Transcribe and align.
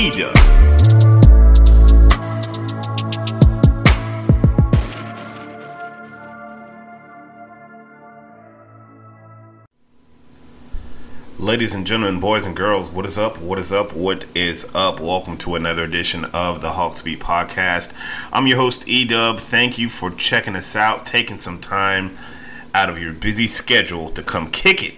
E-Dub. 0.00 0.34
Ladies 11.38 11.74
and 11.74 11.86
gentlemen, 11.86 12.18
boys 12.18 12.46
and 12.46 12.56
girls, 12.56 12.88
what 12.88 13.04
is 13.04 13.18
up? 13.18 13.38
What 13.42 13.58
is 13.58 13.70
up? 13.70 13.92
What 13.92 14.24
is 14.34 14.66
up? 14.74 15.00
Welcome 15.00 15.36
to 15.36 15.54
another 15.54 15.84
edition 15.84 16.24
of 16.24 16.62
the 16.62 16.70
Hawks 16.70 17.02
Beat 17.02 17.20
Podcast. 17.20 17.92
I'm 18.32 18.46
your 18.46 18.56
host, 18.56 18.88
E-Dub. 18.88 19.38
Thank 19.38 19.78
you 19.78 19.90
for 19.90 20.10
checking 20.10 20.56
us 20.56 20.74
out, 20.74 21.04
taking 21.04 21.36
some 21.36 21.60
time 21.60 22.16
out 22.72 22.88
of 22.88 22.98
your 22.98 23.12
busy 23.12 23.46
schedule 23.46 24.08
to 24.12 24.22
come 24.22 24.50
kick 24.50 24.82
it 24.82 24.94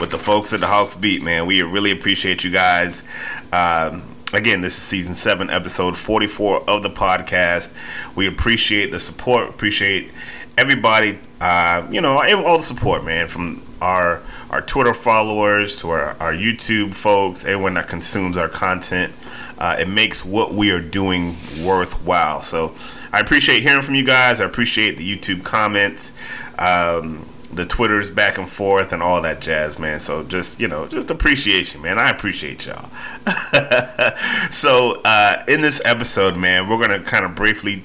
with 0.00 0.10
the 0.10 0.18
folks 0.18 0.52
at 0.52 0.58
the 0.58 0.66
Hawks 0.66 0.96
Beat, 0.96 1.22
man. 1.22 1.46
We 1.46 1.62
really 1.62 1.92
appreciate 1.92 2.42
you 2.42 2.50
guys. 2.50 3.04
Um, 3.52 4.02
again, 4.32 4.60
this 4.60 4.76
is 4.76 4.82
season 4.82 5.14
seven, 5.14 5.50
episode 5.50 5.96
44 5.96 6.68
of 6.68 6.82
the 6.82 6.90
podcast. 6.90 7.72
We 8.14 8.26
appreciate 8.26 8.90
the 8.90 9.00
support, 9.00 9.48
appreciate 9.48 10.10
everybody, 10.56 11.18
uh, 11.40 11.86
you 11.90 12.00
know, 12.00 12.18
all 12.44 12.58
the 12.58 12.64
support, 12.64 13.04
man, 13.04 13.28
from 13.28 13.62
our 13.80 14.22
our 14.50 14.60
Twitter 14.60 14.92
followers 14.92 15.76
to 15.76 15.90
our, 15.90 16.16
our 16.18 16.32
YouTube 16.32 16.92
folks, 16.92 17.44
everyone 17.44 17.74
that 17.74 17.86
consumes 17.86 18.36
our 18.36 18.48
content. 18.48 19.12
Uh, 19.58 19.76
it 19.78 19.88
makes 19.88 20.24
what 20.24 20.52
we 20.52 20.72
are 20.72 20.80
doing 20.80 21.36
worthwhile. 21.62 22.42
So 22.42 22.74
I 23.12 23.20
appreciate 23.20 23.62
hearing 23.62 23.82
from 23.82 23.94
you 23.94 24.04
guys. 24.04 24.40
I 24.40 24.46
appreciate 24.46 24.96
the 24.96 25.16
YouTube 25.16 25.44
comments. 25.44 26.10
Um, 26.58 27.26
the 27.52 27.66
Twitters 27.66 28.10
back 28.10 28.38
and 28.38 28.48
forth 28.48 28.92
and 28.92 29.02
all 29.02 29.20
that 29.22 29.40
jazz, 29.40 29.78
man. 29.78 30.00
So 30.00 30.22
just 30.22 30.60
you 30.60 30.68
know, 30.68 30.86
just 30.86 31.10
appreciation, 31.10 31.82
man. 31.82 31.98
I 31.98 32.10
appreciate 32.10 32.66
y'all. 32.66 32.88
so 34.50 35.00
uh, 35.04 35.44
in 35.48 35.60
this 35.60 35.82
episode, 35.84 36.36
man, 36.36 36.68
we're 36.68 36.80
gonna 36.80 37.02
kind 37.02 37.24
of 37.24 37.34
briefly 37.34 37.82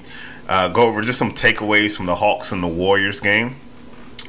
uh, 0.48 0.68
go 0.68 0.82
over 0.82 1.02
just 1.02 1.18
some 1.18 1.32
takeaways 1.32 1.96
from 1.96 2.06
the 2.06 2.16
Hawks 2.16 2.52
and 2.52 2.62
the 2.62 2.68
Warriors 2.68 3.20
game. 3.20 3.56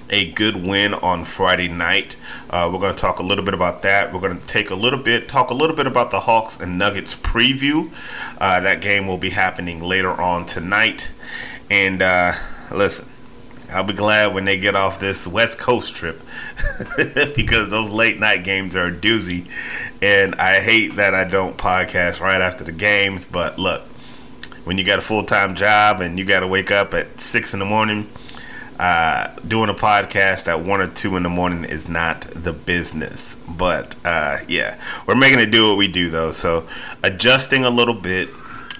A 0.09 0.31
good 0.31 0.55
win 0.63 0.93
on 0.93 1.25
Friday 1.25 1.67
night. 1.67 2.15
Uh, 2.49 2.69
we're 2.71 2.79
going 2.79 2.95
to 2.95 2.99
talk 2.99 3.19
a 3.19 3.23
little 3.23 3.43
bit 3.43 3.53
about 3.53 3.81
that. 3.81 4.13
We're 4.13 4.21
going 4.21 4.39
to 4.39 4.47
take 4.47 4.69
a 4.69 4.75
little 4.75 4.99
bit, 4.99 5.27
talk 5.27 5.49
a 5.49 5.53
little 5.53 5.75
bit 5.75 5.85
about 5.85 6.11
the 6.11 6.21
Hawks 6.21 6.59
and 6.59 6.77
Nuggets 6.77 7.19
preview. 7.19 7.91
Uh, 8.39 8.61
that 8.61 8.79
game 8.79 9.05
will 9.05 9.17
be 9.17 9.31
happening 9.31 9.83
later 9.83 10.11
on 10.11 10.45
tonight. 10.45 11.11
And 11.69 12.01
uh, 12.01 12.33
listen, 12.71 13.09
I'll 13.69 13.83
be 13.83 13.93
glad 13.93 14.33
when 14.33 14.45
they 14.45 14.57
get 14.57 14.75
off 14.75 14.99
this 14.99 15.27
West 15.27 15.59
Coast 15.59 15.95
trip 15.95 16.21
because 17.35 17.69
those 17.69 17.89
late 17.89 18.19
night 18.19 18.43
games 18.43 18.75
are 18.75 18.87
a 18.87 18.91
doozy. 18.91 19.49
And 20.01 20.35
I 20.35 20.61
hate 20.61 20.95
that 20.95 21.13
I 21.13 21.25
don't 21.25 21.57
podcast 21.57 22.21
right 22.21 22.41
after 22.41 22.63
the 22.63 22.71
games. 22.71 23.25
But 23.25 23.59
look, 23.59 23.81
when 24.63 24.77
you 24.77 24.85
got 24.85 24.99
a 24.99 25.01
full 25.01 25.25
time 25.25 25.53
job 25.53 25.99
and 25.99 26.17
you 26.17 26.23
got 26.23 26.41
to 26.41 26.47
wake 26.47 26.71
up 26.71 26.93
at 26.93 27.19
six 27.19 27.53
in 27.53 27.59
the 27.59 27.65
morning, 27.65 28.09
uh, 28.79 29.35
doing 29.47 29.69
a 29.69 29.73
podcast 29.73 30.47
at 30.47 30.61
one 30.61 30.79
or 30.79 30.87
two 30.87 31.17
in 31.17 31.23
the 31.23 31.29
morning 31.29 31.65
is 31.65 31.89
not 31.89 32.21
the 32.21 32.53
business. 32.53 33.35
But 33.49 33.95
uh, 34.05 34.37
yeah, 34.47 34.79
we're 35.05 35.15
making 35.15 35.39
it 35.39 35.51
do 35.51 35.67
what 35.67 35.77
we 35.77 35.87
do 35.87 36.09
though. 36.09 36.31
So 36.31 36.67
adjusting 37.03 37.65
a 37.65 37.69
little 37.69 37.95
bit 37.95 38.29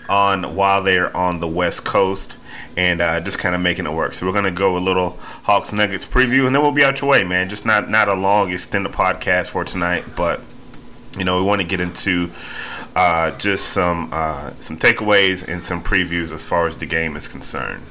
on 0.08 0.56
while 0.56 0.82
they're 0.82 1.16
on 1.16 1.42
the 1.42 1.48
West 1.48 1.84
Coast 1.84 2.38
and 2.78 3.02
uh, 3.02 3.20
just 3.20 3.40
kind 3.40 3.56
of 3.56 3.60
making 3.60 3.88
it 3.88 3.92
work. 3.92 4.14
So 4.14 4.26
we're 4.26 4.34
gonna 4.34 4.52
go 4.52 4.78
a 4.78 4.80
little 4.80 5.18
Hawks 5.44 5.74
Nuggets 5.74 6.06
preview, 6.06 6.46
and 6.46 6.56
then 6.56 6.62
we'll 6.62 6.72
be 6.72 6.84
out 6.84 7.02
your 7.02 7.10
way, 7.10 7.24
man. 7.24 7.50
Just 7.50 7.66
not 7.66 7.90
not 7.90 8.08
a 8.08 8.14
long 8.14 8.54
extended 8.54 8.94
podcast 8.94 9.50
for 9.50 9.66
tonight, 9.66 10.06
but 10.16 10.40
you 11.18 11.26
know 11.26 11.38
we 11.40 11.44
want 11.44 11.60
to 11.60 11.68
get 11.68 11.82
into 11.82 12.32
uh, 12.96 13.32
just 13.38 13.70
some 13.70 14.10
uh, 14.14 14.52
some 14.60 14.78
takeaways 14.78 15.46
and 15.46 15.62
some 15.62 15.84
previews 15.84 16.32
as 16.32 16.48
far 16.48 16.68
as 16.68 16.78
the 16.78 16.86
game 16.86 17.18
is 17.18 17.28
concerned. 17.28 17.84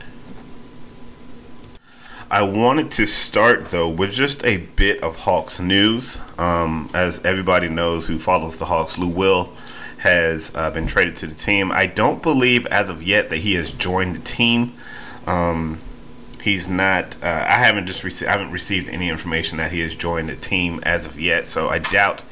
I 2.30 2.42
wanted 2.42 2.90
to 2.92 3.06
start 3.06 3.66
though 3.66 3.88
with 3.88 4.12
just 4.12 4.44
a 4.44 4.58
bit 4.58 5.02
of 5.02 5.20
Hawks 5.20 5.58
news. 5.58 6.20
Um, 6.38 6.90
as 6.94 7.24
everybody 7.24 7.68
knows 7.68 8.06
who 8.06 8.18
follows 8.18 8.58
the 8.58 8.66
Hawks, 8.66 8.98
Lou 8.98 9.08
Will 9.08 9.52
has 9.98 10.54
uh, 10.54 10.70
been 10.70 10.86
traded 10.86 11.16
to 11.16 11.26
the 11.26 11.34
team. 11.34 11.72
I 11.72 11.86
don't 11.86 12.22
believe 12.22 12.66
as 12.66 12.88
of 12.90 13.02
yet 13.02 13.30
that 13.30 13.38
he 13.38 13.54
has 13.54 13.72
joined 13.72 14.16
the 14.16 14.20
team. 14.20 14.74
Um, 15.26 15.80
he's 16.42 16.68
not. 16.68 17.16
Uh, 17.22 17.44
I 17.48 17.58
haven't 17.64 17.86
just 17.86 18.04
received. 18.04 18.28
I 18.28 18.32
haven't 18.32 18.52
received 18.52 18.88
any 18.88 19.08
information 19.08 19.58
that 19.58 19.72
he 19.72 19.80
has 19.80 19.94
joined 19.94 20.28
the 20.28 20.36
team 20.36 20.80
as 20.84 21.04
of 21.06 21.20
yet. 21.20 21.46
So 21.46 21.68
I 21.68 21.78
doubt 21.78 22.22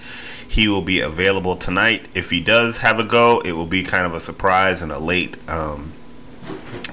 he 0.48 0.68
will 0.68 0.82
be 0.82 1.00
available 1.00 1.56
tonight. 1.56 2.06
If 2.14 2.30
he 2.30 2.40
does 2.40 2.78
have 2.78 2.98
a 2.98 3.04
go, 3.04 3.40
it 3.40 3.52
will 3.52 3.66
be 3.66 3.82
kind 3.82 4.06
of 4.06 4.14
a 4.14 4.20
surprise 4.20 4.82
and 4.82 4.92
a 4.92 4.98
late. 4.98 5.36
Um, 5.48 5.92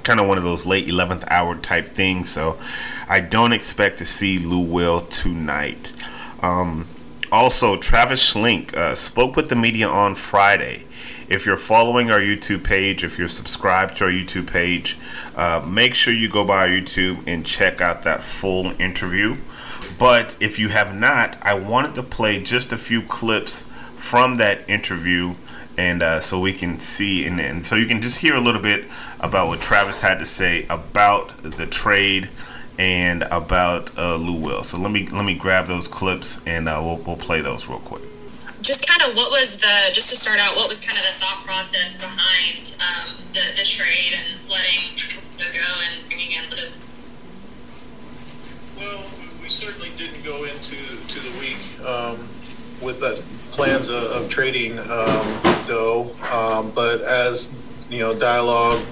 kind 0.04 0.20
of 0.20 0.28
one 0.28 0.38
of 0.38 0.44
those 0.44 0.66
late 0.66 0.88
11th 0.88 1.24
hour 1.28 1.56
type 1.56 1.88
things. 1.90 2.32
So 2.32 2.58
I 3.08 3.20
don't 3.20 3.54
expect 3.54 3.98
to 4.00 4.06
see 4.06 4.40
Lou 4.40 4.60
Will 4.60 5.02
tonight. 5.02 5.92
Um, 6.42 6.88
also, 7.32 7.78
Travis 7.78 8.34
Schlenk 8.34 8.74
uh, 8.74 8.96
spoke 8.96 9.36
with 9.36 9.50
the 9.50 9.56
media 9.56 9.88
on 9.88 10.16
Friday. 10.16 10.86
If 11.32 11.46
you're 11.46 11.56
following 11.56 12.12
our 12.12 12.20
YouTube 12.20 12.66
page, 12.66 13.06
if 13.06 13.18
you're 13.18 13.30
subscribed 13.30 13.96
to 13.98 14.04
our 14.04 14.10
YouTube 14.12 14.48
page, 14.48 14.98
uh, 15.34 15.66
make 15.66 15.96
sure 15.96 16.14
you 16.14 16.28
go 16.28 16.44
by 16.44 16.58
our 16.58 16.68
YouTube 16.68 17.24
and 17.26 17.46
check 17.46 17.80
out 17.80 18.04
that 18.04 18.22
full 18.22 18.74
interview. 18.82 19.38
But 19.98 20.36
if 20.42 20.60
you 20.60 20.68
have 20.68 20.94
not, 20.94 21.38
I 21.42 21.54
wanted 21.54 21.96
to 21.96 22.04
play 22.04 22.44
just 22.44 22.74
a 22.74 22.78
few 22.78 23.02
clips 23.02 23.62
from 23.96 24.36
that 24.38 24.70
interview 24.70 25.36
and 25.78 26.04
uh, 26.04 26.20
so 26.20 26.38
we 26.38 26.52
can 26.52 26.82
see 26.82 27.26
and, 27.26 27.40
and, 27.40 27.66
so 27.66 27.78
you 27.78 27.86
can 27.86 28.02
just 28.02 28.18
hear 28.18 28.36
a 28.36 28.42
little 28.42 28.62
bit 28.62 28.84
about 29.22 29.48
what 29.48 29.62
Travis 29.62 30.02
had 30.02 30.20
to 30.20 30.26
say 30.26 30.66
about 30.70 31.42
the 31.44 31.66
trade 31.66 32.28
and 32.78 33.24
about 33.24 33.98
uh, 33.98 34.18
Lou 34.18 34.38
Will. 34.38 34.64
So 34.64 34.78
let 34.78 34.92
me 34.92 35.08
let 35.08 35.24
me 35.24 35.36
grab 35.36 35.68
those 35.68 35.88
clips 35.88 36.46
and 36.46 36.68
uh, 36.68 36.82
we'll 36.84 36.98
we'll 36.98 37.16
play 37.16 37.40
those 37.40 37.70
real 37.70 37.80
quick. 37.80 38.11
Just 38.62 38.88
kind 38.88 39.02
of 39.10 39.16
what 39.16 39.32
was 39.32 39.58
the 39.58 39.90
just 39.92 40.10
to 40.10 40.16
start 40.16 40.40
out, 40.40 40.56
what 40.56 40.70
was 40.70 40.80
kind 40.80 40.98
of 40.98 41.04
the 41.04 41.14
thought 41.20 41.44
process 41.44 42.00
behind 42.00 42.76
um, 42.80 43.16
the 43.34 43.42
the 43.58 43.64
trade 43.64 44.14
and 44.14 44.50
letting 44.50 44.98
go 45.38 45.48
and 45.50 46.08
bringing 46.08 46.32
in 46.32 46.50
Lou? 46.50 46.70
Well, 48.78 49.04
we 49.42 49.50
certainly 49.50 49.90
didn't 49.98 50.24
go 50.24 50.44
into 50.44 50.76
to 50.76 51.20
the 51.20 51.40
week 51.40 51.88
um, 51.88 52.18
with 52.82 53.00
the 53.00 53.24
plans 53.52 53.90
of, 53.90 54.04
of 54.04 54.30
trading 54.30 54.80
um, 54.80 55.42
um, 56.32 56.72
but 56.72 57.02
as 57.02 57.56
you 57.90 58.00
know, 58.00 58.14
dialogue 58.18 58.84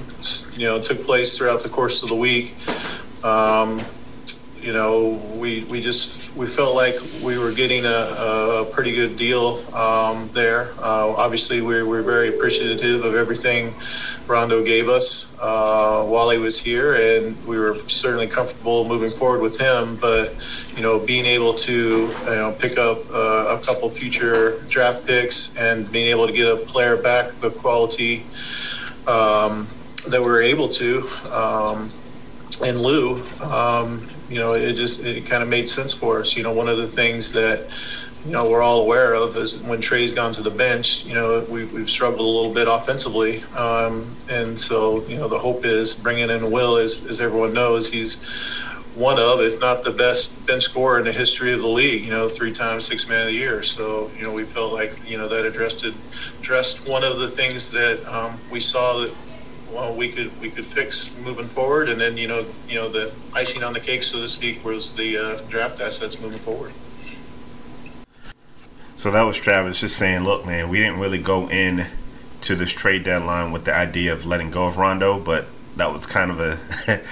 you 0.55 0.65
know 0.65 0.81
took 0.81 1.03
place 1.03 1.37
throughout 1.37 1.61
the 1.61 1.69
course 1.69 2.03
of 2.03 2.09
the 2.09 2.15
week. 2.15 2.55
Um, 3.23 3.81
you 4.61 4.73
know, 4.73 5.21
we 5.35 5.63
we 5.65 5.81
just 5.81 6.18
we 6.39 6.47
felt 6.47 6.73
like 6.73 6.95
we 7.21 7.37
were 7.37 7.51
getting 7.51 7.83
a, 7.83 7.89
a 7.89 8.65
pretty 8.71 8.93
good 8.93 9.17
deal 9.17 9.61
um, 9.75 10.29
there. 10.29 10.71
Uh, 10.79 11.13
obviously, 11.17 11.61
we're 11.61 11.85
we're 11.85 12.01
very 12.01 12.29
appreciative 12.29 13.03
of 13.03 13.13
everything 13.13 13.73
Rondo 14.25 14.63
gave 14.63 14.87
us 14.87 15.35
uh, 15.41 16.01
while 16.05 16.29
he 16.29 16.37
was 16.37 16.57
here, 16.57 16.93
and 16.95 17.35
we 17.45 17.57
were 17.57 17.75
certainly 17.89 18.25
comfortable 18.25 18.87
moving 18.87 19.11
forward 19.11 19.41
with 19.41 19.59
him. 19.59 19.97
But 19.97 20.33
you 20.77 20.81
know, 20.81 20.97
being 20.97 21.25
able 21.25 21.55
to 21.55 22.07
you 22.07 22.25
know 22.25 22.55
pick 22.57 22.77
up 22.77 22.99
uh, 23.11 23.57
a 23.57 23.61
couple 23.61 23.89
future 23.89 24.61
draft 24.69 25.05
picks 25.05 25.53
and 25.57 25.91
being 25.91 26.07
able 26.07 26.25
to 26.25 26.31
get 26.31 26.47
a 26.47 26.55
player 26.55 26.95
back 26.95 27.31
the 27.41 27.49
quality 27.49 28.23
um, 29.07 29.67
that 30.07 30.21
we 30.21 30.27
were 30.27 30.41
able 30.41 30.69
to. 30.69 31.05
Um, 31.33 31.89
in 32.63 32.79
Lou, 32.79 33.23
um, 33.41 34.01
you 34.29 34.39
know, 34.39 34.53
it 34.53 34.73
just 34.73 35.03
it 35.03 35.25
kind 35.25 35.41
of 35.41 35.49
made 35.49 35.67
sense 35.67 35.93
for 35.93 36.19
us. 36.19 36.35
You 36.35 36.43
know, 36.43 36.53
one 36.53 36.69
of 36.69 36.77
the 36.77 36.87
things 36.87 37.31
that 37.33 37.67
you 38.25 38.31
know 38.31 38.49
we're 38.49 38.61
all 38.61 38.81
aware 38.81 39.13
of 39.13 39.35
is 39.37 39.61
when 39.63 39.81
Trey's 39.81 40.13
gone 40.13 40.33
to 40.33 40.41
the 40.41 40.51
bench. 40.51 41.05
You 41.05 41.15
know, 41.15 41.45
we've 41.51 41.71
we've 41.73 41.89
struggled 41.89 42.21
a 42.21 42.23
little 42.23 42.53
bit 42.53 42.67
offensively, 42.67 43.43
um, 43.55 44.05
and 44.29 44.59
so 44.59 45.05
you 45.07 45.17
know 45.17 45.27
the 45.27 45.39
hope 45.39 45.65
is 45.65 45.95
bringing 45.95 46.29
in 46.29 46.51
Will, 46.51 46.77
as 46.77 47.05
as 47.07 47.19
everyone 47.19 47.53
knows, 47.53 47.91
he's 47.91 48.23
one 48.95 49.17
of, 49.17 49.39
if 49.39 49.59
not 49.61 49.83
the 49.83 49.91
best 49.91 50.45
bench 50.45 50.63
scorer 50.63 50.99
in 50.99 51.05
the 51.05 51.11
history 51.11 51.53
of 51.53 51.61
the 51.61 51.67
league. 51.67 52.03
You 52.03 52.11
know, 52.11 52.27
three 52.27 52.53
times 52.53 52.85
six 52.85 53.07
man 53.07 53.21
of 53.21 53.27
the 53.27 53.33
year. 53.33 53.63
So 53.63 54.11
you 54.15 54.23
know, 54.23 54.33
we 54.33 54.43
felt 54.43 54.73
like 54.73 55.09
you 55.09 55.17
know 55.17 55.27
that 55.27 55.45
addressed 55.45 55.85
addressed 56.39 56.89
one 56.89 57.03
of 57.03 57.19
the 57.19 57.27
things 57.27 57.71
that 57.71 58.05
um, 58.05 58.37
we 58.51 58.59
saw 58.59 58.99
that 58.99 59.15
well, 59.73 59.95
we 59.95 60.09
could 60.09 60.31
we 60.41 60.49
could 60.49 60.65
fix 60.65 61.17
moving 61.23 61.45
forward, 61.45 61.89
and 61.89 61.99
then 61.99 62.17
you 62.17 62.27
know 62.27 62.45
you 62.67 62.75
know 62.75 62.89
the 62.89 63.13
icing 63.33 63.63
on 63.63 63.73
the 63.73 63.79
cake, 63.79 64.03
so 64.03 64.19
to 64.21 64.29
speak, 64.29 64.63
was 64.65 64.95
the 64.95 65.17
uh, 65.17 65.37
draft 65.49 65.81
assets 65.81 66.19
moving 66.19 66.39
forward. 66.39 66.71
So 68.95 69.11
that 69.11 69.21
was 69.23 69.37
Travis 69.37 69.79
just 69.79 69.95
saying, 69.95 70.25
look, 70.25 70.45
man, 70.45 70.67
we 70.67 70.79
didn't 70.79 70.99
really 70.99 71.19
go 71.19 71.49
in 71.49 71.85
to 72.41 72.55
this 72.55 72.73
trade 72.73 73.03
deadline 73.03 73.51
with 73.51 73.63
the 73.63 73.73
idea 73.73 74.11
of 74.11 74.25
letting 74.25 74.51
go 74.51 74.65
of 74.67 74.77
Rondo, 74.77 75.19
but 75.19 75.45
that 75.77 75.93
was 75.93 76.05
kind 76.05 76.31
of 76.31 76.39
a 76.39 76.59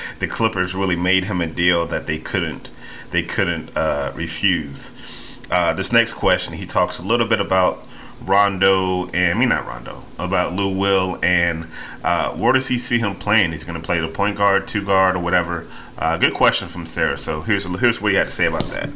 the 0.20 0.28
Clippers 0.28 0.76
really 0.76 0.96
made 0.96 1.26
him 1.26 1.42
a 1.42 1.48
deal 1.48 1.86
that 1.86 2.08
they 2.08 2.18
couldn't 2.18 2.70
they 3.12 3.24
couldn't 3.24 3.76
uh, 3.78 4.12
refuse. 4.16 4.94
Uh, 5.50 5.74
this 5.74 5.94
next 5.94 6.14
question, 6.14 6.56
he 6.56 6.66
talks 6.66 7.00
a 7.00 7.04
little 7.04 7.28
bit 7.28 7.40
about 7.40 7.88
Rondo 8.22 9.08
and 9.10 9.38
I 9.38 9.40
mean 9.40 9.50
not 9.50 9.66
Rondo 9.66 10.04
about 10.18 10.54
Lou 10.54 10.76
Will 10.76 11.20
and 11.24 11.68
uh, 12.04 12.32
where 12.32 12.54
does 12.54 12.68
he 12.68 12.78
see 12.78 13.00
him 13.00 13.16
playing? 13.16 13.52
He's 13.52 13.64
going 13.64 13.80
to 13.80 13.86
play 13.86 14.00
the 14.00 14.08
point 14.08 14.38
guard, 14.38 14.68
two 14.68 14.84
guard, 14.84 15.16
or 15.16 15.20
whatever. 15.20 15.68
Uh, 15.98 16.18
good 16.18 16.34
question 16.34 16.68
from 16.68 16.86
Sarah. 16.86 17.18
So 17.18 17.42
here's 17.42 17.66
here's 17.80 18.02
what 18.02 18.12
he 18.12 18.18
had 18.18 18.28
to 18.28 18.32
say 18.32 18.46
about 18.46 18.66
that. 18.66 18.90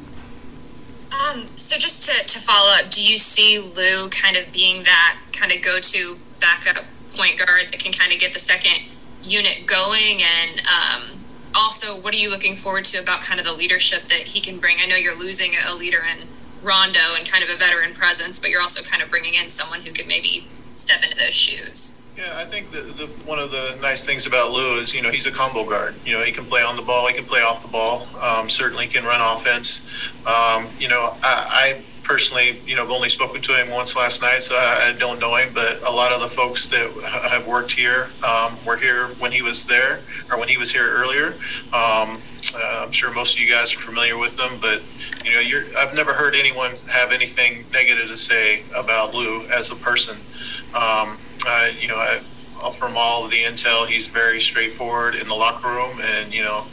Um, 1.11 1.47
so 1.55 1.77
just 1.77 2.09
to, 2.09 2.25
to 2.25 2.39
follow 2.39 2.71
up, 2.71 2.89
do 2.89 3.03
you 3.03 3.17
see 3.17 3.59
Lou 3.59 4.09
kind 4.09 4.37
of 4.37 4.51
being 4.51 4.83
that 4.83 5.19
kind 5.33 5.51
of 5.51 5.61
go 5.61 5.79
to 5.79 6.17
backup 6.39 6.85
point 7.13 7.37
guard 7.37 7.67
that 7.71 7.79
can 7.79 7.91
kind 7.91 8.11
of 8.11 8.19
get 8.19 8.33
the 8.33 8.39
second 8.39 8.81
unit 9.21 9.65
going 9.65 10.21
and 10.23 10.61
um, 10.61 11.19
also 11.53 11.95
what 11.95 12.13
are 12.13 12.17
you 12.17 12.29
looking 12.29 12.55
forward 12.55 12.85
to 12.85 12.97
about 12.97 13.21
kind 13.21 13.39
of 13.39 13.45
the 13.45 13.53
leadership 13.53 14.03
that 14.03 14.27
he 14.27 14.39
can 14.39 14.59
bring? 14.59 14.77
I 14.79 14.85
know 14.85 14.95
you're 14.95 15.17
losing 15.17 15.53
a 15.67 15.75
leader 15.75 15.99
in 15.99 16.27
Rondo 16.63 17.15
and 17.17 17.27
kind 17.27 17.43
of 17.43 17.49
a 17.49 17.55
veteran 17.55 17.93
presence, 17.93 18.39
but 18.39 18.49
you're 18.49 18.61
also 18.61 18.83
kind 18.83 19.01
of 19.01 19.09
bringing 19.09 19.35
in 19.35 19.49
someone 19.49 19.81
who 19.81 19.91
could 19.91 20.07
maybe 20.07 20.47
step 20.75 21.03
into 21.03 21.17
those 21.17 21.33
shoes. 21.33 22.01
Yeah, 22.17 22.37
I 22.37 22.45
think 22.45 22.71
the, 22.71 22.81
the 22.81 23.07
one 23.25 23.39
of 23.39 23.51
the 23.51 23.77
nice 23.81 24.05
things 24.05 24.27
about 24.27 24.51
Lou 24.51 24.77
is 24.77 24.93
you 24.93 25.01
know 25.01 25.09
he's 25.09 25.25
a 25.25 25.31
combo 25.31 25.67
guard. 25.67 25.95
You 26.05 26.13
know 26.17 26.23
he 26.23 26.31
can 26.31 26.45
play 26.45 26.61
on 26.61 26.75
the 26.75 26.81
ball, 26.81 27.07
he 27.07 27.13
can 27.13 27.23
play 27.23 27.41
off 27.41 27.63
the 27.63 27.71
ball. 27.71 28.05
Um, 28.21 28.49
certainly 28.49 28.87
can 28.87 29.03
run 29.05 29.21
offense. 29.21 29.89
Um, 30.27 30.67
you 30.77 30.87
know 30.87 31.15
I, 31.23 31.73
I 31.79 31.83
personally, 32.03 32.59
you 32.65 32.75
know, 32.75 32.83
I've 32.83 32.91
only 32.91 33.09
spoken 33.09 33.41
to 33.41 33.55
him 33.55 33.69
once 33.69 33.95
last 33.95 34.21
night, 34.21 34.43
so 34.43 34.55
I, 34.55 34.93
don't 34.97 35.19
know 35.19 35.35
him. 35.35 35.53
But 35.53 35.81
a 35.83 35.91
lot 35.91 36.11
of 36.11 36.21
the 36.21 36.27
folks 36.27 36.69
that 36.69 36.91
have 37.29 37.47
worked 37.47 37.71
here 37.71 38.07
um, 38.25 38.53
were 38.65 38.77
here 38.77 39.07
when 39.19 39.31
he 39.31 39.41
was 39.41 39.65
there, 39.65 40.01
or 40.31 40.37
when 40.37 40.49
he 40.49 40.57
was 40.57 40.71
here 40.71 40.89
earlier. 40.89 41.27
Um, 41.73 42.21
uh, 42.55 42.83
I'm 42.83 42.91
sure 42.91 43.13
most 43.13 43.35
of 43.35 43.43
you 43.43 43.49
guys 43.49 43.73
are 43.75 43.79
familiar 43.79 44.17
with 44.17 44.35
them, 44.37 44.51
but 44.61 44.81
you 45.23 45.31
know, 45.31 45.79
I've 45.79 45.93
never 45.93 46.13
heard 46.13 46.35
anyone 46.35 46.75
have 46.87 47.11
anything 47.11 47.65
negative 47.71 48.07
to 48.09 48.17
say 48.17 48.63
about 48.75 49.13
Lou 49.13 49.47
as 49.49 49.71
a 49.71 49.75
person. 49.75 50.17
Um, 50.75 51.17
uh, 51.47 51.69
you 51.79 51.87
know, 51.87 51.97
I, 51.97 52.19
from 52.69 52.95
all 52.95 53.27
the 53.27 53.43
intel, 53.43 53.87
he's 53.87 54.07
very 54.07 54.39
straightforward 54.39 55.15
in 55.15 55.27
the 55.27 55.33
locker 55.33 55.67
room, 55.67 55.99
and 56.01 56.33
you 56.33 56.43
know, 56.43 56.63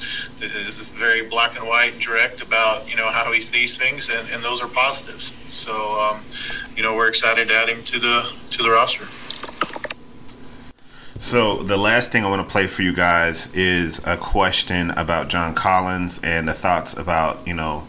is 0.41 0.81
very 0.81 1.29
black 1.29 1.57
and 1.57 1.67
white 1.67 1.93
and 1.95 2.03
direct 2.03 2.43
about 2.43 2.89
you 2.89 2.97
know 2.97 3.09
how 3.09 3.33
he 3.33 3.41
sees 3.41 3.79
things, 3.79 4.11
and, 4.11 4.29
and 4.31 4.43
those 4.43 4.61
are 4.61 4.69
positives. 4.69 5.33
So, 5.49 5.99
um, 6.01 6.21
you 6.77 6.83
know, 6.83 6.95
we're 6.95 7.09
excited 7.09 7.49
to 7.49 7.55
add 7.55 7.69
him 7.69 7.83
to 7.85 7.99
the 7.99 8.37
to 8.51 8.63
the 8.63 8.71
roster. 8.71 9.07
So 11.19 11.63
the 11.65 11.77
last 11.77 12.13
thing 12.13 12.25
I 12.25 12.29
want 12.31 12.47
to 12.47 12.51
play 12.51 12.69
for 12.69 12.83
you 12.83 12.93
guys 12.93 13.53
is 13.53 14.01
a 14.05 14.17
question 14.17 14.91
about 14.93 15.29
John 15.29 15.53
Collins 15.53 16.21
and 16.23 16.47
the 16.47 16.53
thoughts 16.53 16.97
about 16.97 17.47
you 17.47 17.55
know 17.55 17.87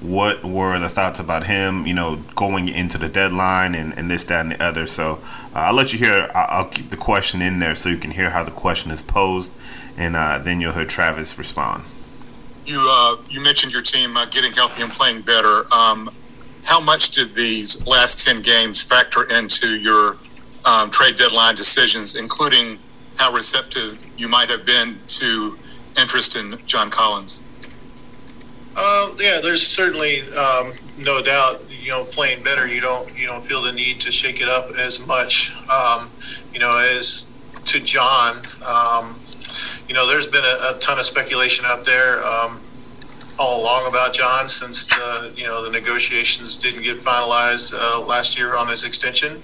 what 0.00 0.42
were 0.42 0.78
the 0.78 0.88
thoughts 0.88 1.18
about 1.18 1.46
him, 1.46 1.86
you 1.86 1.92
know, 1.92 2.16
going 2.34 2.68
into 2.68 2.96
the 2.96 3.08
deadline 3.08 3.74
and, 3.74 3.96
and 3.98 4.10
this, 4.10 4.24
that, 4.24 4.40
and 4.40 4.52
the 4.52 4.62
other. 4.62 4.86
So 4.86 5.20
uh, 5.54 5.58
I'll 5.58 5.74
let 5.74 5.92
you 5.92 5.98
hear, 5.98 6.30
I'll, 6.34 6.64
I'll, 6.64 6.68
keep 6.68 6.90
the 6.90 6.96
question 6.96 7.42
in 7.42 7.58
there 7.58 7.74
so 7.74 7.90
you 7.90 7.98
can 7.98 8.12
hear 8.12 8.30
how 8.30 8.42
the 8.42 8.50
question 8.50 8.90
is 8.90 9.02
posed, 9.02 9.52
and 9.96 10.16
uh, 10.16 10.38
then 10.38 10.60
you'll 10.60 10.72
hear 10.72 10.86
Travis 10.86 11.36
respond. 11.36 11.84
You, 12.64 12.86
uh, 12.90 13.16
you 13.28 13.42
mentioned 13.42 13.72
your 13.72 13.82
team 13.82 14.16
uh, 14.16 14.24
getting 14.26 14.52
healthy 14.52 14.82
and 14.82 14.92
playing 14.92 15.20
better. 15.22 15.72
Um, 15.72 16.10
how 16.62 16.80
much 16.80 17.10
did 17.10 17.34
these 17.34 17.86
last 17.86 18.26
10 18.26 18.42
games 18.42 18.82
factor 18.82 19.24
into 19.24 19.76
your 19.76 20.16
um, 20.64 20.90
trade 20.90 21.16
deadline 21.18 21.56
decisions, 21.56 22.14
including 22.14 22.78
how 23.16 23.32
receptive 23.34 24.04
you 24.16 24.28
might 24.28 24.48
have 24.48 24.64
been 24.64 24.98
to 25.08 25.58
interest 25.98 26.36
in 26.36 26.58
John 26.64 26.90
Collins? 26.90 27.42
Uh, 28.76 29.12
yeah, 29.18 29.40
there's 29.40 29.66
certainly 29.66 30.22
um, 30.34 30.72
no 30.96 31.22
doubt. 31.22 31.62
You 31.68 31.90
know, 31.90 32.04
playing 32.04 32.42
better, 32.42 32.66
you 32.66 32.80
don't 32.80 33.16
you 33.18 33.26
don't 33.26 33.44
feel 33.44 33.62
the 33.62 33.72
need 33.72 34.00
to 34.02 34.12
shake 34.12 34.40
it 34.40 34.48
up 34.48 34.70
as 34.76 35.04
much. 35.06 35.52
Um, 35.68 36.10
you 36.52 36.60
know, 36.60 36.78
as 36.78 37.32
to 37.66 37.80
John, 37.80 38.40
um, 38.64 39.16
you 39.88 39.94
know, 39.94 40.06
there's 40.06 40.26
been 40.26 40.44
a, 40.44 40.76
a, 40.76 40.78
ton 40.80 40.98
of 40.98 41.04
speculation 41.04 41.64
out 41.64 41.84
there 41.84 42.24
um, 42.24 42.60
all 43.38 43.60
along 43.60 43.88
about 43.88 44.12
John 44.14 44.48
since 44.48 44.86
the, 44.86 45.34
you 45.36 45.44
know 45.44 45.64
the 45.64 45.70
negotiations 45.70 46.56
didn't 46.58 46.82
get 46.82 46.98
finalized 46.98 47.72
uh, 47.74 48.00
last 48.06 48.38
year 48.38 48.54
on 48.54 48.68
his 48.68 48.84
extension, 48.84 49.40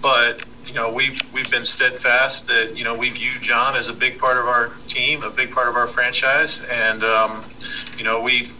but 0.00 0.44
you 0.66 0.74
know 0.74 0.92
we've 0.92 1.20
we've 1.32 1.50
been 1.50 1.64
steadfast 1.64 2.46
that 2.46 2.76
you 2.76 2.84
know 2.84 2.94
we 2.94 3.10
view 3.10 3.32
John 3.40 3.74
as 3.74 3.88
a 3.88 3.92
big 3.92 4.18
part 4.18 4.36
of 4.36 4.44
our 4.44 4.70
team, 4.86 5.24
a 5.24 5.30
big 5.30 5.50
part 5.50 5.68
of 5.68 5.74
our 5.74 5.88
franchise, 5.88 6.64
and 6.70 7.02
um, 7.02 7.42
you 7.96 8.04
know 8.04 8.20
we 8.20 8.50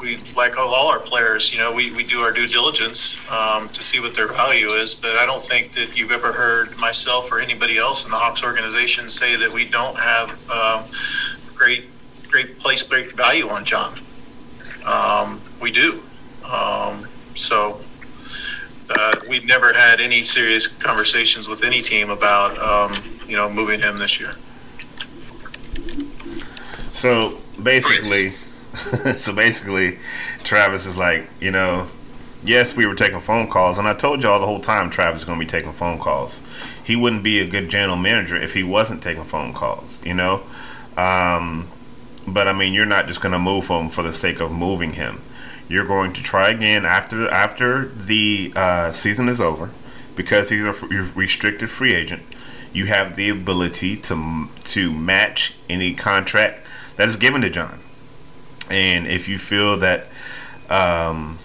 we 0.00 0.18
like 0.36 0.58
all 0.58 0.88
our 0.88 0.98
players, 0.98 1.52
you 1.52 1.58
know, 1.58 1.72
we, 1.72 1.92
we 1.94 2.04
do 2.04 2.20
our 2.20 2.32
due 2.32 2.46
diligence 2.46 3.20
um, 3.30 3.68
to 3.68 3.82
see 3.82 4.00
what 4.00 4.14
their 4.14 4.28
value 4.28 4.70
is. 4.70 4.94
But 4.94 5.16
I 5.16 5.26
don't 5.26 5.42
think 5.42 5.72
that 5.72 5.96
you've 5.98 6.12
ever 6.12 6.32
heard 6.32 6.76
myself 6.78 7.30
or 7.30 7.40
anybody 7.40 7.78
else 7.78 8.04
in 8.04 8.10
the 8.10 8.16
Hawks 8.16 8.42
organization 8.42 9.08
say 9.08 9.36
that 9.36 9.50
we 9.50 9.68
don't 9.68 9.96
have 9.98 10.50
um, 10.50 10.84
great 11.54 11.84
great 12.28 12.58
place 12.58 12.82
great 12.82 13.14
value 13.16 13.48
on 13.48 13.64
John. 13.64 13.98
Um, 14.86 15.40
we 15.60 15.72
do. 15.72 16.02
Um, 16.44 17.06
so 17.36 17.80
uh, 18.90 19.12
we've 19.28 19.44
never 19.44 19.72
had 19.72 20.00
any 20.00 20.22
serious 20.22 20.66
conversations 20.66 21.48
with 21.48 21.62
any 21.62 21.82
team 21.82 22.10
about 22.10 22.58
um, 22.58 23.02
you 23.26 23.36
know 23.36 23.48
moving 23.50 23.80
him 23.80 23.98
this 23.98 24.18
year. 24.18 24.32
So 26.92 27.38
basically, 27.62 28.34
so 29.16 29.34
basically, 29.34 29.98
Travis 30.44 30.86
is 30.86 30.96
like, 30.96 31.28
you 31.40 31.50
know, 31.50 31.88
yes, 32.44 32.76
we 32.76 32.86
were 32.86 32.94
taking 32.94 33.20
phone 33.20 33.48
calls, 33.48 33.78
and 33.78 33.88
I 33.88 33.94
told 33.94 34.22
y'all 34.22 34.40
the 34.40 34.46
whole 34.46 34.60
time 34.60 34.90
Travis 34.90 35.22
is 35.22 35.24
going 35.24 35.38
to 35.38 35.44
be 35.44 35.50
taking 35.50 35.72
phone 35.72 35.98
calls. 35.98 36.42
He 36.82 36.96
wouldn't 36.96 37.22
be 37.22 37.40
a 37.40 37.46
good 37.46 37.68
general 37.68 37.96
manager 37.96 38.36
if 38.36 38.54
he 38.54 38.62
wasn't 38.62 39.02
taking 39.02 39.24
phone 39.24 39.52
calls, 39.52 40.04
you 40.04 40.14
know. 40.14 40.42
Um, 40.96 41.68
but 42.26 42.46
I 42.46 42.52
mean, 42.52 42.72
you're 42.72 42.86
not 42.86 43.06
just 43.06 43.20
going 43.20 43.32
to 43.32 43.38
move 43.38 43.68
him 43.68 43.88
for 43.88 44.02
the 44.02 44.12
sake 44.12 44.40
of 44.40 44.52
moving 44.52 44.92
him. 44.92 45.22
You're 45.68 45.86
going 45.86 46.12
to 46.14 46.22
try 46.22 46.50
again 46.50 46.84
after 46.84 47.28
after 47.28 47.86
the 47.86 48.52
uh, 48.56 48.92
season 48.92 49.28
is 49.28 49.40
over, 49.40 49.70
because 50.16 50.50
he's 50.50 50.64
a 50.64 50.72
restricted 51.14 51.70
free 51.70 51.94
agent. 51.94 52.22
You 52.72 52.86
have 52.86 53.16
the 53.16 53.28
ability 53.28 53.96
to 53.98 54.48
to 54.64 54.92
match 54.92 55.54
any 55.68 55.94
contract 55.94 56.66
that 56.96 57.08
is 57.08 57.16
given 57.16 57.40
to 57.42 57.50
John. 57.50 57.80
And 58.70 59.06
if 59.06 59.28
you 59.28 59.36
feel 59.36 59.76
that, 59.78 60.06
um, 60.68 61.38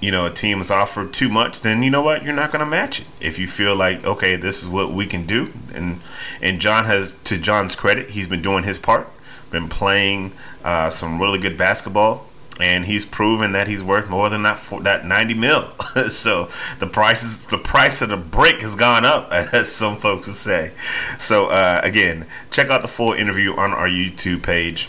you 0.00 0.10
know, 0.10 0.26
a 0.26 0.30
team 0.30 0.58
has 0.58 0.70
offered 0.70 1.12
too 1.12 1.28
much, 1.28 1.60
then 1.60 1.82
you 1.82 1.90
know 1.90 2.02
what, 2.02 2.24
you're 2.24 2.34
not 2.34 2.50
going 2.50 2.64
to 2.64 2.70
match 2.70 3.00
it. 3.00 3.06
If 3.20 3.38
you 3.38 3.46
feel 3.46 3.76
like, 3.76 4.04
okay, 4.04 4.36
this 4.36 4.62
is 4.62 4.68
what 4.68 4.92
we 4.92 5.06
can 5.06 5.26
do, 5.26 5.52
and 5.74 6.00
and 6.40 6.60
John 6.60 6.84
has, 6.86 7.14
to 7.24 7.36
John's 7.36 7.76
credit, 7.76 8.10
he's 8.10 8.28
been 8.28 8.42
doing 8.42 8.64
his 8.64 8.78
part, 8.78 9.08
been 9.50 9.68
playing 9.68 10.32
uh, 10.64 10.88
some 10.88 11.20
really 11.20 11.38
good 11.38 11.58
basketball, 11.58 12.26
and 12.60 12.86
he's 12.86 13.04
proven 13.04 13.52
that 13.52 13.68
he's 13.68 13.82
worth 13.82 14.08
more 14.08 14.28
than 14.28 14.42
that 14.44 14.58
for, 14.58 14.80
that 14.82 15.04
90 15.04 15.34
mil. 15.34 15.68
so 16.08 16.48
the 16.78 16.86
prices, 16.86 17.42
the 17.46 17.58
price 17.58 18.00
of 18.00 18.08
the 18.08 18.16
brick 18.16 18.62
has 18.62 18.74
gone 18.74 19.04
up, 19.04 19.30
as 19.32 19.70
some 19.70 19.96
folks 19.96 20.28
would 20.28 20.36
say. 20.36 20.72
So 21.18 21.48
uh, 21.48 21.80
again, 21.82 22.26
check 22.50 22.68
out 22.68 22.82
the 22.82 22.88
full 22.88 23.12
interview 23.12 23.54
on 23.54 23.72
our 23.72 23.88
YouTube 23.88 24.42
page 24.42 24.88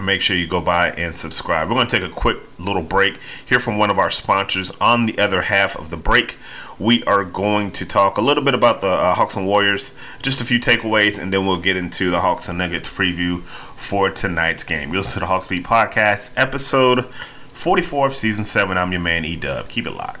make 0.00 0.20
sure 0.20 0.36
you 0.36 0.46
go 0.46 0.60
by 0.60 0.90
and 0.92 1.16
subscribe. 1.16 1.68
We're 1.68 1.74
going 1.74 1.88
to 1.88 1.98
take 1.98 2.08
a 2.08 2.14
quick 2.14 2.38
little 2.58 2.82
break, 2.82 3.18
hear 3.44 3.60
from 3.60 3.78
one 3.78 3.90
of 3.90 3.98
our 3.98 4.10
sponsors. 4.10 4.70
On 4.80 5.06
the 5.06 5.18
other 5.18 5.42
half 5.42 5.76
of 5.76 5.90
the 5.90 5.96
break, 5.96 6.38
we 6.78 7.04
are 7.04 7.24
going 7.24 7.70
to 7.72 7.84
talk 7.84 8.16
a 8.16 8.20
little 8.20 8.42
bit 8.42 8.54
about 8.54 8.80
the 8.80 8.88
uh, 8.88 9.14
Hawks 9.14 9.36
and 9.36 9.46
Warriors, 9.46 9.94
just 10.22 10.40
a 10.40 10.44
few 10.44 10.58
takeaways, 10.58 11.18
and 11.18 11.32
then 11.32 11.46
we'll 11.46 11.60
get 11.60 11.76
into 11.76 12.10
the 12.10 12.20
Hawks 12.20 12.48
and 12.48 12.58
Nuggets 12.58 12.88
preview 12.88 13.42
for 13.42 14.10
tonight's 14.10 14.64
game. 14.64 14.90
You'll 14.90 15.02
listen 15.02 15.14
to 15.14 15.20
the 15.20 15.26
Hawks 15.26 15.46
Beat 15.46 15.64
Podcast, 15.64 16.30
episode 16.36 17.04
44 17.52 18.08
of 18.08 18.16
season 18.16 18.44
7. 18.44 18.76
I'm 18.76 18.92
your 18.92 19.00
man, 19.00 19.24
E 19.24 19.36
Dub. 19.36 19.68
Keep 19.68 19.86
it 19.86 19.92
locked. 19.92 20.18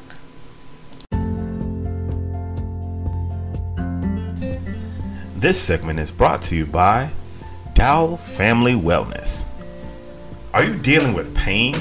This 5.34 5.60
segment 5.60 5.98
is 5.98 6.12
brought 6.12 6.42
to 6.42 6.54
you 6.54 6.66
by 6.66 7.10
Dow 7.74 8.14
Family 8.14 8.74
Wellness. 8.74 9.46
Are 10.54 10.62
you 10.62 10.76
dealing 10.76 11.14
with 11.14 11.34
pain? 11.34 11.74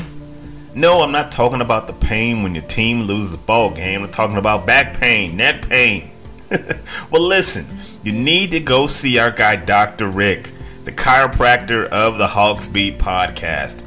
No, 0.74 1.02
I'm 1.02 1.12
not 1.12 1.34
talking 1.34 1.60
about 1.60 1.88
the 1.88 1.94
pain 1.94 2.42
when 2.42 2.56
your 2.56 2.64
team 2.64 3.02
loses 3.02 3.34
a 3.34 3.38
ball 3.38 3.70
game. 3.72 4.02
I'm 4.02 4.12
talking 4.12 4.38
about 4.38 4.66
back 4.66 4.98
pain, 4.98 5.36
neck 5.36 5.68
pain. 5.68 6.12
well, 7.12 7.22
listen, 7.22 7.66
you 8.02 8.14
need 8.14 8.52
to 8.52 8.62
go 8.62 8.88
see 8.88 9.20
our 9.20 9.30
guy, 9.30 9.58
Dr. 9.58 10.08
Rick, 10.08 10.52
the 10.86 10.94
chiropractor 10.94 11.86
of 11.90 12.18
the 12.18 12.28
Hawks 12.28 12.68
Beat 12.68 12.98
podcast. 12.98 13.82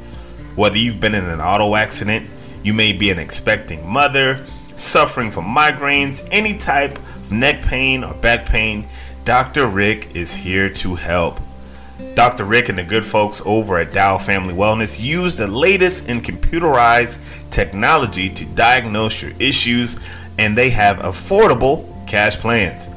Whether 0.55 0.77
you've 0.77 0.99
been 0.99 1.15
in 1.15 1.25
an 1.25 1.41
auto 1.41 1.75
accident, 1.75 2.29
you 2.61 2.75
may 2.75 2.93
be 2.93 3.09
an 3.09 3.17
expecting 3.17 3.87
mother, 3.87 4.45
suffering 4.75 5.31
from 5.31 5.45
migraines, 5.45 6.27
any 6.29 6.59
type 6.59 6.99
of 6.99 7.31
neck 7.31 7.63
pain 7.63 8.03
or 8.03 8.13
back 8.13 8.45
pain, 8.45 8.87
Dr. 9.23 9.65
Rick 9.65 10.15
is 10.15 10.35
here 10.35 10.69
to 10.69 10.93
help. 10.93 11.39
Dr. 12.15 12.45
Rick 12.45 12.69
and 12.69 12.77
the 12.77 12.83
good 12.83 13.05
folks 13.05 13.41
over 13.45 13.77
at 13.77 13.93
Dow 13.93 14.17
Family 14.17 14.53
Wellness 14.53 15.01
use 15.01 15.35
the 15.35 15.47
latest 15.47 16.09
in 16.09 16.21
computerized 16.21 17.19
technology 17.51 18.29
to 18.29 18.45
diagnose 18.45 19.21
your 19.21 19.31
issues, 19.39 19.97
and 20.37 20.57
they 20.57 20.69
have 20.71 20.97
affordable 20.99 21.85
cash 22.07 22.37
plans. 22.37 22.87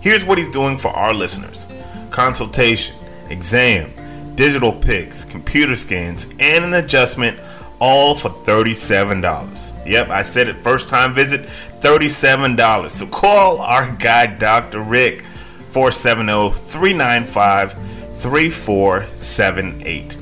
Here's 0.00 0.24
what 0.24 0.38
he's 0.38 0.48
doing 0.48 0.78
for 0.78 0.88
our 0.88 1.12
listeners 1.12 1.66
consultation, 2.10 2.94
exam, 3.30 3.90
digital 4.36 4.72
pics, 4.72 5.24
computer 5.24 5.74
scans, 5.74 6.26
and 6.38 6.64
an 6.64 6.74
adjustment, 6.74 7.38
all 7.80 8.14
for 8.14 8.28
$37. 8.28 9.86
Yep, 9.86 10.08
I 10.08 10.22
said 10.22 10.48
it 10.48 10.56
first 10.56 10.88
time 10.88 11.14
visit, 11.14 11.48
$37. 11.80 12.90
So 12.90 13.06
call 13.06 13.60
our 13.60 13.90
guy, 13.92 14.26
Dr. 14.26 14.80
Rick, 14.80 15.22
470 15.70 16.52
395 16.56 17.95
3478. 18.16 20.16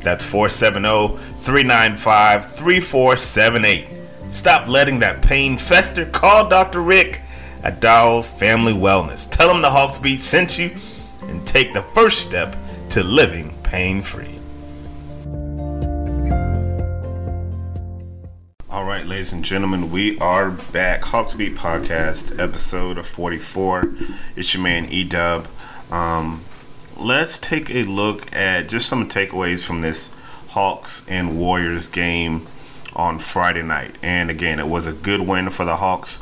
That's 0.00 0.24
470 0.24 1.16
395 1.36 2.46
3478. 2.46 3.86
Stop 4.30 4.68
letting 4.68 5.00
that 5.00 5.22
pain 5.22 5.56
fester. 5.56 6.06
Call 6.06 6.48
Dr. 6.48 6.80
Rick 6.80 7.22
at 7.62 7.80
Dow 7.80 8.22
Family 8.22 8.72
Wellness. 8.72 9.28
Tell 9.30 9.54
him 9.54 9.62
the 9.62 9.70
Hawks 9.70 9.98
Beat 9.98 10.20
sent 10.20 10.58
you 10.58 10.76
and 11.22 11.46
take 11.46 11.72
the 11.72 11.82
first 11.82 12.18
step 12.20 12.56
to 12.90 13.02
living 13.02 13.56
pain 13.62 14.02
free. 14.02 14.38
All 18.68 18.84
right, 18.84 19.06
ladies 19.06 19.32
and 19.32 19.44
gentlemen, 19.44 19.90
we 19.90 20.18
are 20.18 20.50
back. 20.50 21.04
Hawks 21.04 21.34
Beat 21.34 21.56
Podcast, 21.56 22.38
episode 22.38 22.98
of 22.98 23.06
44. 23.06 23.94
It's 24.36 24.52
your 24.52 24.62
man 24.62 24.86
E 24.86 25.04
Dub. 25.04 25.46
Um, 25.90 26.44
let's 26.96 27.38
take 27.38 27.70
a 27.70 27.84
look 27.84 28.34
at 28.34 28.68
just 28.68 28.88
some 28.88 29.08
takeaways 29.08 29.64
from 29.64 29.80
this 29.80 30.10
Hawks 30.48 31.06
and 31.08 31.38
Warriors 31.38 31.88
game 31.88 32.46
on 32.94 33.18
Friday 33.18 33.62
night. 33.62 33.96
And 34.02 34.30
again, 34.30 34.58
it 34.60 34.68
was 34.68 34.86
a 34.86 34.92
good 34.92 35.22
win 35.22 35.50
for 35.50 35.64
the 35.64 35.76
Hawks, 35.76 36.18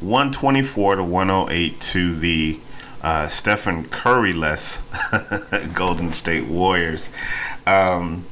124 0.00 0.96
to 0.96 1.04
108 1.04 1.80
to 1.80 2.14
the 2.14 2.60
uh, 3.02 3.26
Stephen 3.28 3.84
Curry 3.84 4.32
less 4.32 4.86
Golden 5.74 6.12
State 6.12 6.46
Warriors. 6.46 7.10
Um, 7.66 8.26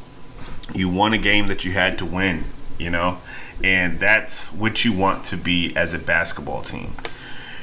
you 0.74 0.90
won 0.90 1.14
a 1.14 1.18
game 1.18 1.46
that 1.46 1.64
you 1.64 1.72
had 1.72 1.96
to 1.98 2.04
win, 2.04 2.44
you 2.78 2.90
know, 2.90 3.18
and 3.64 3.98
that's 3.98 4.52
what 4.52 4.84
you 4.84 4.92
want 4.92 5.24
to 5.26 5.36
be 5.36 5.74
as 5.74 5.94
a 5.94 5.98
basketball 5.98 6.62
team. 6.62 6.92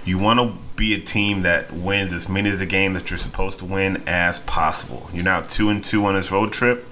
You 0.06 0.20
want 0.20 0.40
to 0.40 0.56
be 0.76 0.94
a 0.94 1.00
team 1.00 1.42
that 1.42 1.74
wins 1.74 2.14
as 2.14 2.30
many 2.30 2.52
of 2.52 2.60
the 2.60 2.68
games 2.68 2.94
that 2.94 3.10
you're 3.10 3.18
supposed 3.18 3.58
to 3.60 3.66
win 3.66 4.04
as 4.06 4.40
possible. 4.42 5.10
You're 5.12 5.24
now 5.24 5.42
two 5.42 5.70
and 5.70 5.84
two 5.84 6.06
on 6.06 6.14
this 6.14 6.32
road 6.32 6.54
trip, 6.54 6.84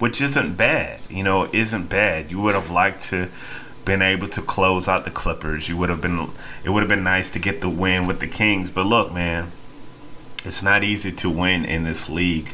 which 0.00 0.20
isn't 0.20 0.56
bad. 0.56 1.00
You 1.08 1.22
know, 1.22 1.48
isn't 1.52 1.88
bad. 1.88 2.30
You 2.30 2.40
would 2.40 2.56
have 2.56 2.70
liked 2.70 3.04
to 3.10 3.28
been 3.84 4.02
able 4.02 4.28
to 4.28 4.42
close 4.42 4.88
out 4.88 5.04
the 5.04 5.10
Clippers. 5.10 5.68
You 5.68 5.76
would 5.76 5.90
have 5.90 6.00
been. 6.00 6.30
It 6.64 6.70
would 6.70 6.80
have 6.80 6.88
been 6.88 7.04
nice 7.04 7.30
to 7.30 7.38
get 7.38 7.60
the 7.60 7.68
win 7.68 8.06
with 8.06 8.20
the 8.20 8.26
Kings. 8.26 8.70
But 8.70 8.86
look, 8.86 9.12
man, 9.12 9.52
it's 10.44 10.62
not 10.62 10.82
easy 10.82 11.12
to 11.12 11.30
win 11.30 11.64
in 11.64 11.84
this 11.84 12.08
league. 12.08 12.50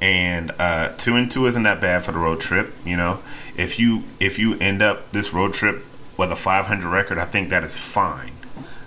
And 0.00 0.52
uh, 0.58 0.90
two 0.96 1.14
and 1.14 1.30
two 1.30 1.46
isn't 1.46 1.62
that 1.62 1.80
bad 1.80 2.04
for 2.04 2.12
the 2.12 2.18
road 2.18 2.40
trip. 2.40 2.74
You 2.84 2.96
know, 2.96 3.20
if 3.56 3.78
you 3.78 4.04
if 4.18 4.38
you 4.38 4.58
end 4.58 4.82
up 4.82 5.12
this 5.12 5.32
road 5.32 5.52
trip 5.52 5.84
with 6.16 6.32
a 6.32 6.36
500 6.36 6.88
record, 6.88 7.18
I 7.18 7.24
think 7.24 7.50
that 7.50 7.62
is 7.62 7.78
fine. 7.78 8.32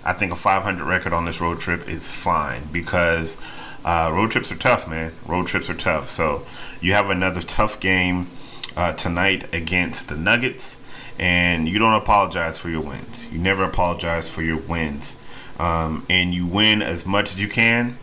I 0.04 0.12
think 0.12 0.32
a 0.32 0.36
500 0.36 0.84
record 0.84 1.12
on 1.12 1.24
this 1.24 1.40
road 1.40 1.60
trip 1.60 1.88
is 1.88 2.10
fine 2.10 2.68
because 2.72 3.36
uh, 3.84 4.10
road 4.12 4.30
trips 4.30 4.50
are 4.50 4.56
tough, 4.56 4.88
man. 4.88 5.12
Road 5.26 5.46
trips 5.46 5.68
are 5.70 5.74
tough. 5.74 6.08
So 6.08 6.46
you 6.80 6.92
have 6.92 7.10
another 7.10 7.40
tough 7.40 7.80
game 7.80 8.28
uh, 8.76 8.92
tonight 8.94 9.52
against 9.54 10.08
the 10.08 10.16
Nuggets, 10.16 10.78
and 11.18 11.68
you 11.68 11.78
don't 11.78 11.94
apologize 11.94 12.58
for 12.58 12.68
your 12.68 12.82
wins. 12.82 13.30
You 13.32 13.38
never 13.38 13.64
apologize 13.64 14.28
for 14.28 14.42
your 14.42 14.58
wins, 14.58 15.16
um, 15.58 16.06
and 16.08 16.34
you 16.34 16.46
win 16.46 16.82
as 16.82 17.06
much 17.06 17.32
as 17.32 17.40
you 17.40 17.48
can. 17.48 17.98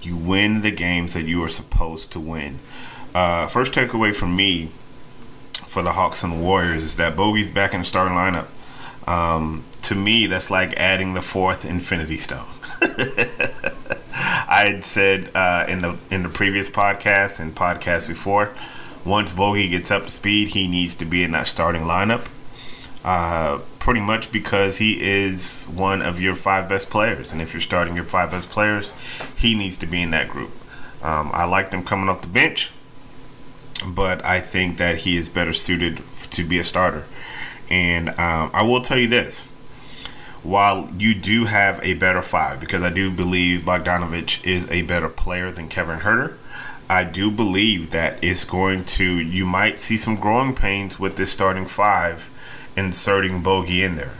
You 0.00 0.16
win 0.16 0.62
the 0.62 0.70
games 0.70 1.14
that 1.14 1.24
you 1.24 1.42
are 1.44 1.48
supposed 1.48 2.12
to 2.12 2.20
win. 2.20 2.58
Uh, 3.14 3.46
first 3.46 3.72
takeaway 3.72 4.14
from 4.14 4.34
me 4.34 4.70
for 5.52 5.82
the 5.82 5.92
Hawks 5.92 6.22
and 6.22 6.32
the 6.32 6.36
Warriors 6.36 6.82
is 6.82 6.96
that 6.96 7.16
Bogey's 7.16 7.50
back 7.50 7.72
in 7.72 7.80
the 7.80 7.84
starting 7.84 8.14
lineup. 8.14 8.46
Um, 9.06 9.64
to 9.82 9.94
me, 9.94 10.26
that's 10.26 10.50
like 10.50 10.74
adding 10.74 11.14
the 11.14 11.22
fourth 11.22 11.64
Infinity 11.64 12.16
Stone. 12.18 12.46
I 14.14 14.64
had 14.72 14.84
said 14.84 15.30
uh, 15.34 15.64
in 15.68 15.80
the 15.82 15.96
in 16.10 16.22
the 16.22 16.28
previous 16.28 16.70
podcast 16.70 17.40
and 17.40 17.54
podcast 17.54 18.08
before, 18.08 18.50
once 19.04 19.32
Bogey 19.32 19.68
gets 19.68 19.90
up 19.90 20.04
to 20.04 20.10
speed, 20.10 20.48
he 20.48 20.68
needs 20.68 20.94
to 20.96 21.04
be 21.04 21.24
in 21.24 21.32
that 21.32 21.48
starting 21.48 21.82
lineup. 21.82 22.26
Uh, 23.04 23.58
pretty 23.80 24.00
much 24.00 24.30
because 24.30 24.78
he 24.78 25.02
is 25.02 25.64
one 25.64 26.00
of 26.02 26.20
your 26.20 26.36
five 26.36 26.68
best 26.68 26.88
players, 26.88 27.32
and 27.32 27.42
if 27.42 27.52
you're 27.52 27.60
starting 27.60 27.96
your 27.96 28.04
five 28.04 28.30
best 28.30 28.48
players, 28.48 28.94
he 29.36 29.56
needs 29.56 29.76
to 29.78 29.86
be 29.86 30.00
in 30.02 30.10
that 30.12 30.28
group. 30.28 30.52
Um, 31.02 31.30
I 31.34 31.44
like 31.44 31.72
them 31.72 31.82
coming 31.84 32.08
off 32.08 32.20
the 32.20 32.28
bench. 32.28 32.70
but 33.86 34.24
I 34.24 34.40
think 34.40 34.76
that 34.78 34.98
he 34.98 35.16
is 35.16 35.28
better 35.28 35.52
suited 35.52 36.02
to 36.30 36.44
be 36.44 36.58
a 36.58 36.64
starter. 36.64 37.04
And 37.72 38.10
um, 38.10 38.50
I 38.52 38.62
will 38.62 38.82
tell 38.82 38.98
you 38.98 39.08
this 39.08 39.48
while 40.42 40.90
you 40.98 41.14
do 41.14 41.46
have 41.46 41.80
a 41.82 41.94
better 41.94 42.20
five, 42.20 42.60
because 42.60 42.82
I 42.82 42.90
do 42.90 43.10
believe 43.10 43.62
Bogdanovich 43.62 44.44
is 44.44 44.70
a 44.70 44.82
better 44.82 45.08
player 45.08 45.50
than 45.50 45.68
Kevin 45.68 46.00
Huerter, 46.00 46.36
I 46.90 47.04
do 47.04 47.30
believe 47.30 47.90
that 47.92 48.22
it's 48.22 48.44
going 48.44 48.84
to, 48.84 49.04
you 49.04 49.46
might 49.46 49.80
see 49.80 49.96
some 49.96 50.16
growing 50.16 50.54
pains 50.54 51.00
with 51.00 51.16
this 51.16 51.32
starting 51.32 51.64
five 51.64 52.28
inserting 52.76 53.42
Bogey 53.42 53.82
in 53.82 53.96
there. 53.96 54.14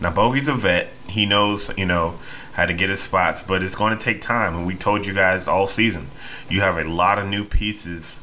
Now, 0.00 0.12
Bogey's 0.12 0.48
a 0.48 0.54
vet. 0.54 0.88
He 1.06 1.26
knows, 1.26 1.76
you 1.76 1.84
know, 1.84 2.18
how 2.54 2.64
to 2.64 2.72
get 2.72 2.88
his 2.88 3.00
spots, 3.00 3.42
but 3.42 3.62
it's 3.62 3.74
going 3.74 3.96
to 3.96 4.02
take 4.02 4.22
time. 4.22 4.54
And 4.56 4.66
we 4.66 4.74
told 4.74 5.04
you 5.04 5.12
guys 5.12 5.46
all 5.46 5.66
season, 5.66 6.08
you 6.48 6.60
have 6.62 6.78
a 6.78 6.84
lot 6.84 7.18
of 7.18 7.26
new 7.26 7.44
pieces 7.44 8.20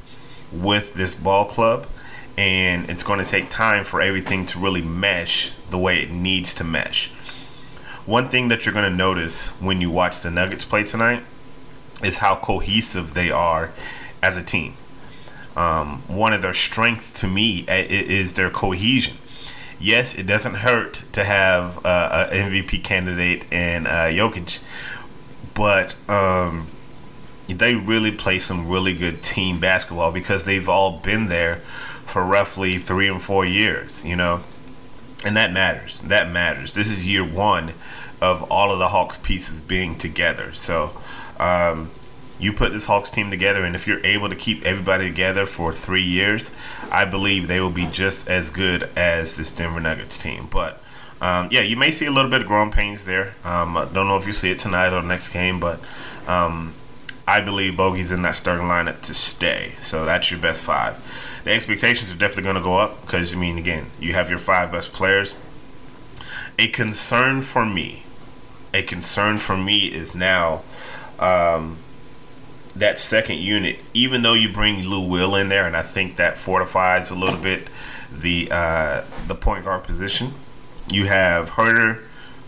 with 0.52 0.96
this 0.96 1.14
ball 1.14 1.46
club, 1.46 1.86
and 2.38 2.90
it's 2.90 3.04
going 3.04 3.20
to 3.20 3.26
take 3.26 3.50
time 3.50 3.84
for 3.84 4.00
everything 4.00 4.46
to 4.46 4.60
really 4.60 4.82
mesh 4.82 5.52
the 5.70 5.78
way 5.78 6.02
it 6.02 6.12
needs 6.12 6.54
to 6.54 6.64
mesh. 6.64 7.10
One 8.06 8.30
thing 8.30 8.48
that 8.50 8.66
you're 8.66 8.74
going 8.74 8.90
to 8.90 8.96
notice 8.96 9.50
when 9.60 9.82
you 9.82 9.90
watch 9.92 10.22
the 10.22 10.32
Nuggets 10.32 10.64
play 10.64 10.84
tonight 10.84 11.24
is 12.04 12.20
how 12.20 12.36
cohesive 12.36 13.14
they 13.14 13.32
are 13.32 13.72
as 14.22 14.38
a 14.38 14.44
team. 14.44 14.76
Um, 15.56 16.04
one 16.08 16.34
of 16.34 16.44
their 16.44 16.54
strengths 16.54 17.12
to 17.22 17.28
me 17.28 17.66
is 17.68 18.36
their 18.36 18.52
cohesion. 18.52 19.18
Yes, 19.80 20.16
it 20.16 20.28
doesn't 20.28 20.56
hurt 20.56 21.04
to 21.14 21.24
have 21.24 21.84
uh, 21.86 22.30
an 22.32 22.52
MVP 22.52 22.84
candidate 22.84 23.52
in 23.52 23.88
uh, 23.88 24.10
Jokic, 24.12 24.60
but 25.54 25.96
um, 26.08 26.68
they 27.48 27.76
really 27.76 28.12
play 28.12 28.40
some 28.40 28.68
really 28.68 28.94
good 28.94 29.24
team 29.24 29.60
basketball 29.60 30.12
because 30.12 30.44
they've 30.44 30.68
all 30.68 31.00
been 31.00 31.30
there 31.30 31.56
for 32.06 32.26
roughly 32.26 32.78
three 32.78 33.08
and 33.08 33.22
four 33.22 33.46
years, 33.46 34.04
you 34.06 34.16
know, 34.16 34.42
and 35.26 35.36
that 35.36 35.52
matters. 35.52 36.00
That 36.02 36.30
matters. 36.32 36.74
This 36.74 36.92
is 36.92 37.06
year 37.06 37.24
one 37.24 37.74
of 38.22 38.50
all 38.52 38.72
of 38.72 38.80
the 38.80 38.90
Hawks 38.90 39.18
pieces 39.18 39.62
being 39.62 39.98
together. 39.98 40.54
So, 40.54 40.92
um, 41.40 41.92
you 42.40 42.54
put 42.54 42.72
this 42.72 42.86
Hawks 42.86 43.10
team 43.10 43.32
together, 43.32 43.64
and 43.66 43.76
if 43.76 43.88
you're 43.88 44.06
able 44.06 44.30
to 44.30 44.36
keep 44.36 44.64
everybody 44.64 45.08
together 45.08 45.46
for 45.46 45.74
three 45.74 46.04
years, 46.04 46.56
I 46.92 47.06
believe 47.06 47.48
they 47.48 47.60
will 47.60 47.72
be 47.72 47.88
just 47.88 48.30
as 48.30 48.50
good 48.50 48.90
as 48.96 49.38
this 49.38 49.52
Denver 49.52 49.80
Nuggets 49.80 50.22
team. 50.22 50.48
But 50.52 50.82
um, 51.20 51.50
yeah, 51.52 51.62
you 51.62 51.76
may 51.76 51.90
see 51.90 52.06
a 52.06 52.12
little 52.12 52.30
bit 52.30 52.42
of 52.42 52.48
growing 52.48 52.72
pains 52.72 53.06
there. 53.06 53.34
Um, 53.44 53.76
I 53.76 53.86
don't 53.86 54.08
know 54.08 54.18
if 54.18 54.28
you 54.28 54.34
see 54.34 54.52
it 54.52 54.60
tonight 54.60 54.94
or 54.94 55.02
next 55.02 55.30
game, 55.30 55.60
but 55.60 55.80
um, 56.28 56.74
I 57.28 57.42
believe 57.42 57.76
Bogey's 57.76 58.12
in 58.12 58.22
that 58.22 58.38
starting 58.38 58.68
lineup 58.68 59.02
to 59.02 59.14
stay. 59.14 59.74
So 59.82 60.06
that's 60.06 60.32
your 60.32 60.40
best 60.40 60.64
five. 60.64 61.04
The 61.44 61.52
expectations 61.52 62.12
are 62.12 62.18
definitely 62.18 62.44
going 62.44 62.56
to 62.56 62.62
go 62.62 62.78
up 62.78 63.02
because, 63.02 63.34
I 63.34 63.38
mean, 63.38 63.58
again, 63.58 63.88
you 64.00 64.14
have 64.14 64.30
your 64.30 64.40
five 64.40 64.72
best 64.72 64.94
players. 64.94 65.36
A 66.58 66.70
concern 66.70 67.42
for 67.42 67.66
me, 67.66 68.04
a 68.74 68.82
concern 68.82 69.38
for 69.38 69.58
me 69.58 69.88
is 69.88 70.16
now 70.16 70.62
um, 71.20 71.78
that 72.76 72.98
second 72.98 73.40
unit. 73.40 73.80
Even 73.94 74.22
though 74.22 74.34
you 74.34 74.52
bring 74.52 74.86
Lou 74.86 75.06
Will 75.06 75.36
in 75.36 75.50
there, 75.50 75.68
and 75.68 75.76
I 75.76 75.84
think 75.84 76.16
that 76.16 76.38
fortifies 76.38 77.12
a 77.12 77.16
little 77.16 77.40
bit 77.40 77.68
the 78.12 78.48
uh, 78.50 79.04
the 79.28 79.36
point 79.36 79.66
guard 79.66 79.84
position. 79.84 80.34
You 80.90 81.06
have 81.06 81.52
Huerter, 81.52 82.04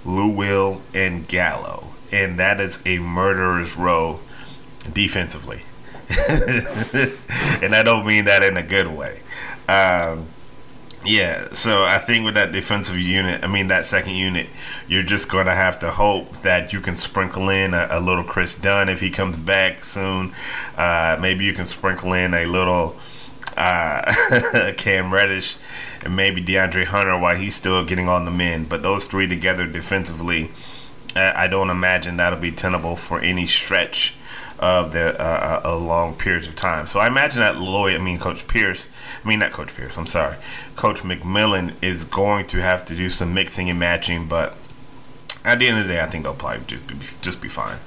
Lou 0.05 0.33
Will, 0.33 0.81
and 0.93 1.27
Gallo, 1.27 1.89
and 2.12 2.39
that 2.39 2.59
is 2.62 2.81
a 2.86 3.00
murderer's 3.00 3.75
row 3.75 4.21
defensively. 4.93 5.62
and 7.62 7.75
I 7.75 7.84
don't 7.84 8.05
mean 8.05 8.25
that 8.25 8.41
in 8.43 8.58
a 8.58 8.63
good 8.63 8.88
way. 8.88 9.22
Um, 9.67 10.27
yeah, 11.05 11.53
so 11.53 11.84
I 11.86 12.00
think 12.00 12.25
with 12.25 12.34
that 12.34 12.51
defensive 12.51 12.98
unit, 12.98 13.43
I 13.43 13.48
mean 13.48 13.67
that 13.67 13.86
second 13.86 14.15
unit, 14.15 14.48
you're 14.88 15.03
just 15.03 15.29
going 15.29 15.46
to 15.46 15.53
have 15.53 15.79
to 15.79 15.92
hope 15.92 16.42
that 16.42 16.74
you 16.74 16.81
can 16.81 16.98
sprinkle 16.98 17.48
in 17.50 17.74
a, 17.74 17.87
a 17.92 18.00
little 18.00 18.24
Kris 18.24 18.55
Dunn 18.55 18.90
if 18.90 19.00
he 19.00 19.09
comes 19.09 19.37
back 19.37 19.85
soon. 19.85 20.33
Uh, 20.75 21.18
maybe 21.22 21.46
you 21.46 21.53
can 21.53 21.66
sprinkle 21.66 22.11
in 22.13 22.33
a 22.33 22.46
little 22.46 22.98
uh, 23.55 24.74
Cam 24.77 25.13
Reddish 25.13 25.57
and 26.01 26.16
maybe 26.16 26.44
DeAndre 26.44 26.85
Hunter 26.85 27.18
while 27.18 27.35
he's 27.35 27.55
still 27.55 27.85
getting 27.85 28.09
on 28.09 28.25
the 28.25 28.31
men. 28.31 28.66
But 28.66 28.81
those 28.81 29.05
three 29.05 29.27
together 29.27 29.68
defensively, 29.68 30.51
I 31.16 31.48
don't 31.48 31.70
imagine 31.70 32.18
that'll 32.18 32.40
be 32.40 32.51
tenable 32.51 32.96
for 32.96 33.20
any 33.20 33.48
stretch 33.48 34.16
of 34.59 34.91
the 34.91 35.19
uh, 35.19 35.61
uh, 35.63 35.72
a 35.72 35.75
long 35.75 36.15
periods 36.15 36.48
of 36.48 36.55
time. 36.55 36.87
So 36.87 37.00
I 37.00 37.07
imagine 37.07 37.39
that 37.39 37.57
Lloyd, 37.57 37.95
I 37.95 38.00
mean 38.00 38.19
Coach 38.19 38.48
Pierce, 38.48 38.89
I 39.24 39.27
mean 39.27 39.39
not 39.39 39.51
Coach 39.51 39.75
Pierce, 39.75 39.98
I'm 39.98 40.07
sorry, 40.07 40.35
Coach 40.75 41.01
McMillan 41.01 41.74
is 41.81 42.03
going 42.03 42.48
to 42.48 42.61
have 42.61 42.85
to 42.85 42.95
do 42.95 43.09
some 43.09 43.33
mixing 43.33 43.69
and 43.69 43.79
matching, 43.79 44.27
but 44.27 44.55
at 45.45 45.59
the 45.59 45.67
end 45.67 45.79
of 45.79 45.87
the 45.87 45.93
day, 45.93 46.01
I 46.01 46.07
think 46.07 46.24
they'll 46.24 46.33
probably 46.33 46.65
just 46.67 46.87
be 46.87 46.95
just 47.22 47.41
be 47.41 47.48
fine. 47.48 47.77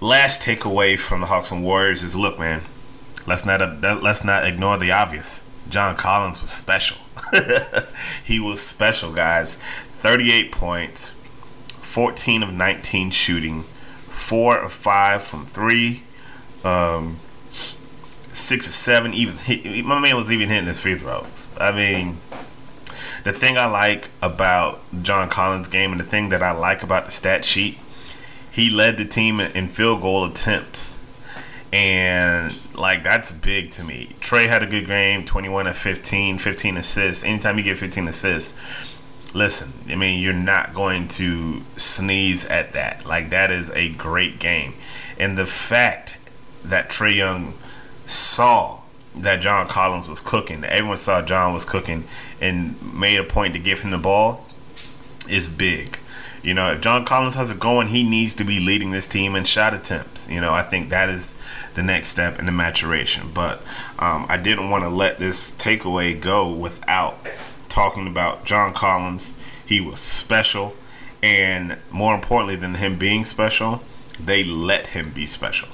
Last 0.00 0.42
takeaway 0.42 0.98
from 0.98 1.20
the 1.20 1.26
Hawks 1.26 1.50
and 1.50 1.64
Warriors 1.64 2.02
is: 2.02 2.16
look, 2.16 2.38
man, 2.38 2.62
let's 3.26 3.46
not 3.46 3.62
uh, 3.62 3.98
let's 4.02 4.24
not 4.24 4.46
ignore 4.46 4.78
the 4.78 4.90
obvious. 4.90 5.42
John 5.68 5.96
Collins 5.96 6.42
was 6.42 6.50
special. 6.50 6.98
he 8.24 8.38
was 8.38 8.60
special, 8.60 9.12
guys. 9.12 9.54
38 10.04 10.52
points, 10.52 11.12
14 11.80 12.42
of 12.42 12.52
19 12.52 13.10
shooting, 13.10 13.64
four 14.14 14.58
or 14.58 14.68
five 14.68 15.22
from 15.22 15.44
three, 15.46 16.02
um, 16.64 17.18
six 18.32 18.68
or 18.68 18.72
seven. 18.72 19.12
Even 19.12 19.34
hit, 19.34 19.84
my 19.84 20.00
man 20.00 20.16
was 20.16 20.30
even 20.30 20.48
hitting 20.48 20.66
his 20.66 20.80
free 20.80 20.94
throws. 20.94 21.48
I 21.58 21.72
mean, 21.72 22.18
the 23.24 23.32
thing 23.32 23.58
I 23.58 23.66
like 23.66 24.08
about 24.22 24.80
John 25.02 25.28
Collins' 25.28 25.68
game 25.68 25.92
and 25.92 26.00
the 26.00 26.04
thing 26.04 26.28
that 26.30 26.42
I 26.42 26.52
like 26.52 26.82
about 26.82 27.06
the 27.06 27.10
stat 27.10 27.44
sheet, 27.44 27.78
he 28.50 28.70
led 28.70 28.96
the 28.96 29.04
team 29.04 29.40
in 29.40 29.68
field 29.68 30.00
goal 30.00 30.24
attempts. 30.24 31.00
And 31.72 32.54
like 32.74 33.02
that's 33.02 33.32
big 33.32 33.70
to 33.72 33.82
me. 33.82 34.10
Trey 34.20 34.46
had 34.46 34.62
a 34.62 34.66
good 34.66 34.86
game, 34.86 35.24
21 35.24 35.66
of 35.66 35.76
15, 35.76 36.38
15 36.38 36.76
assists. 36.76 37.24
Anytime 37.24 37.58
you 37.58 37.64
get 37.64 37.78
15 37.78 38.06
assists, 38.06 38.54
listen, 39.34 39.72
I 39.88 39.96
mean, 39.96 40.22
you're 40.22 40.32
not 40.32 40.72
going 40.72 41.08
to 41.08 41.62
sneeze 41.76 42.46
at 42.46 42.72
that. 42.72 43.04
Like, 43.04 43.30
that 43.30 43.50
is 43.50 43.70
a 43.70 43.90
great 43.90 44.38
game. 44.38 44.74
And 45.18 45.36
the 45.36 45.46
fact 45.46 46.18
that 46.64 46.88
Trey 46.88 47.12
Young 47.12 47.54
saw 48.06 48.80
that 49.14 49.40
John 49.40 49.68
Collins 49.68 50.08
was 50.08 50.20
cooking, 50.20 50.64
everyone 50.64 50.98
saw 50.98 51.20
John 51.20 51.52
was 51.52 51.64
cooking, 51.64 52.04
and 52.40 52.80
made 52.94 53.18
a 53.18 53.24
point 53.24 53.54
to 53.54 53.60
give 53.60 53.80
him 53.80 53.90
the 53.90 53.98
ball 53.98 54.46
is 55.28 55.50
big. 55.50 55.98
You 56.42 56.52
know, 56.52 56.72
if 56.72 56.82
John 56.82 57.04
Collins 57.04 57.36
has 57.36 57.50
it 57.50 57.58
going, 57.58 57.88
he 57.88 58.02
needs 58.02 58.34
to 58.36 58.44
be 58.44 58.60
leading 58.60 58.90
this 58.90 59.06
team 59.06 59.34
in 59.34 59.44
shot 59.44 59.72
attempts. 59.72 60.28
You 60.28 60.40
know, 60.40 60.52
I 60.52 60.62
think 60.62 60.90
that 60.90 61.08
is 61.08 61.32
the 61.74 61.82
next 61.82 62.08
step 62.08 62.38
in 62.38 62.46
the 62.46 62.52
maturation. 62.52 63.30
But 63.32 63.62
um, 63.98 64.26
I 64.28 64.36
didn't 64.36 64.68
want 64.68 64.84
to 64.84 64.90
let 64.90 65.18
this 65.18 65.52
takeaway 65.52 66.18
go 66.20 66.50
without 66.50 67.18
talking 67.74 68.06
about 68.06 68.44
John 68.44 68.72
Collins. 68.72 69.34
He 69.66 69.80
was 69.80 69.98
special, 69.98 70.76
and 71.20 71.76
more 71.90 72.14
importantly 72.14 72.54
than 72.54 72.74
him 72.74 72.96
being 72.98 73.24
special, 73.24 73.82
they 74.18 74.44
let 74.44 74.88
him 74.88 75.10
be 75.10 75.26
special. 75.26 75.68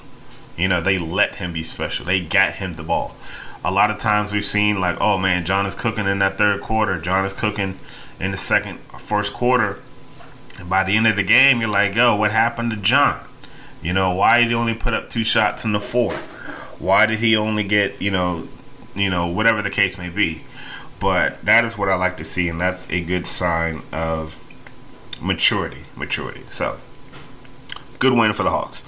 You 0.57 0.67
know, 0.67 0.81
they 0.81 0.97
let 0.97 1.35
him 1.35 1.53
be 1.53 1.61
special. 1.61 2.05
They 2.05 2.19
got 2.19 2.55
him 2.55 2.75
the 2.75 2.83
ball. 2.83 3.15
A 3.63 3.71
lot 3.71 3.91
of 3.91 3.99
times 3.99 4.31
we've 4.31 4.43
seen 4.43 4.81
like, 4.81 4.97
oh 4.99 5.19
man, 5.19 5.45
John 5.45 5.67
is 5.67 5.75
cooking 5.75 6.07
in 6.07 6.17
that 6.19 6.39
third 6.39 6.61
quarter. 6.61 6.99
John 6.99 7.23
is 7.23 7.33
cooking 7.33 7.77
in 8.19 8.31
the 8.31 8.37
second, 8.37 8.79
first 8.97 9.31
quarter. 9.31 9.77
And 10.57 10.67
by 10.67 10.83
the 10.83 10.97
end 10.97 11.05
of 11.05 11.15
the 11.15 11.23
game, 11.23 11.61
you're 11.61 11.69
like, 11.69 11.93
yo, 11.93 12.15
what 12.15 12.31
happened 12.31 12.71
to 12.71 12.77
John? 12.77 13.23
You 13.83 13.93
know, 13.93 14.11
why 14.15 14.39
did 14.39 14.47
he 14.47 14.55
only 14.55 14.73
put 14.73 14.95
up 14.95 15.07
two 15.07 15.23
shots 15.23 15.63
in 15.65 15.71
the 15.71 15.79
fourth? 15.79 16.19
Why 16.79 17.05
did 17.05 17.19
he 17.19 17.37
only 17.37 17.63
get, 17.63 18.01
you 18.01 18.09
know, 18.09 18.47
you 18.95 19.11
know, 19.11 19.27
whatever 19.27 19.61
the 19.61 19.69
case 19.69 19.99
may 19.99 20.09
be? 20.09 20.41
But 21.01 21.43
that 21.43 21.65
is 21.65 21.77
what 21.77 21.89
I 21.89 21.95
like 21.95 22.15
to 22.17 22.23
see, 22.23 22.47
and 22.47 22.61
that's 22.61 22.89
a 22.91 23.01
good 23.01 23.25
sign 23.25 23.81
of 23.91 24.37
maturity. 25.19 25.85
Maturity. 25.95 26.43
So, 26.51 26.77
good 27.97 28.13
win 28.13 28.33
for 28.33 28.43
the 28.43 28.51
Hawks. 28.51 28.83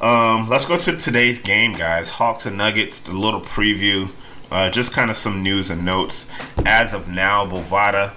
Um, 0.00 0.48
let's 0.48 0.64
go 0.64 0.78
to 0.78 0.96
today's 0.96 1.40
game, 1.40 1.72
guys. 1.72 2.10
Hawks 2.10 2.46
and 2.46 2.56
Nuggets, 2.56 3.00
the 3.00 3.12
little 3.12 3.40
preview. 3.40 4.10
Uh, 4.52 4.70
just 4.70 4.92
kind 4.92 5.10
of 5.10 5.16
some 5.16 5.42
news 5.42 5.68
and 5.68 5.84
notes. 5.84 6.26
As 6.64 6.94
of 6.94 7.08
now, 7.08 7.44
Bovada 7.44 8.12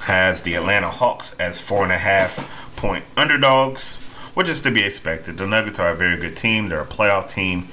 has 0.00 0.42
the 0.42 0.54
Atlanta 0.54 0.90
Hawks 0.90 1.38
as 1.38 1.60
four 1.60 1.84
and 1.84 1.92
a 1.92 1.98
half 1.98 2.44
point 2.74 3.04
underdogs, 3.16 4.10
which 4.34 4.48
is 4.48 4.60
to 4.62 4.70
be 4.72 4.82
expected. 4.82 5.38
The 5.38 5.46
Nuggets 5.46 5.78
are 5.78 5.90
a 5.90 5.94
very 5.94 6.16
good 6.16 6.36
team. 6.36 6.68
They're 6.68 6.80
a 6.80 6.86
playoff 6.86 7.28
team. 7.30 7.68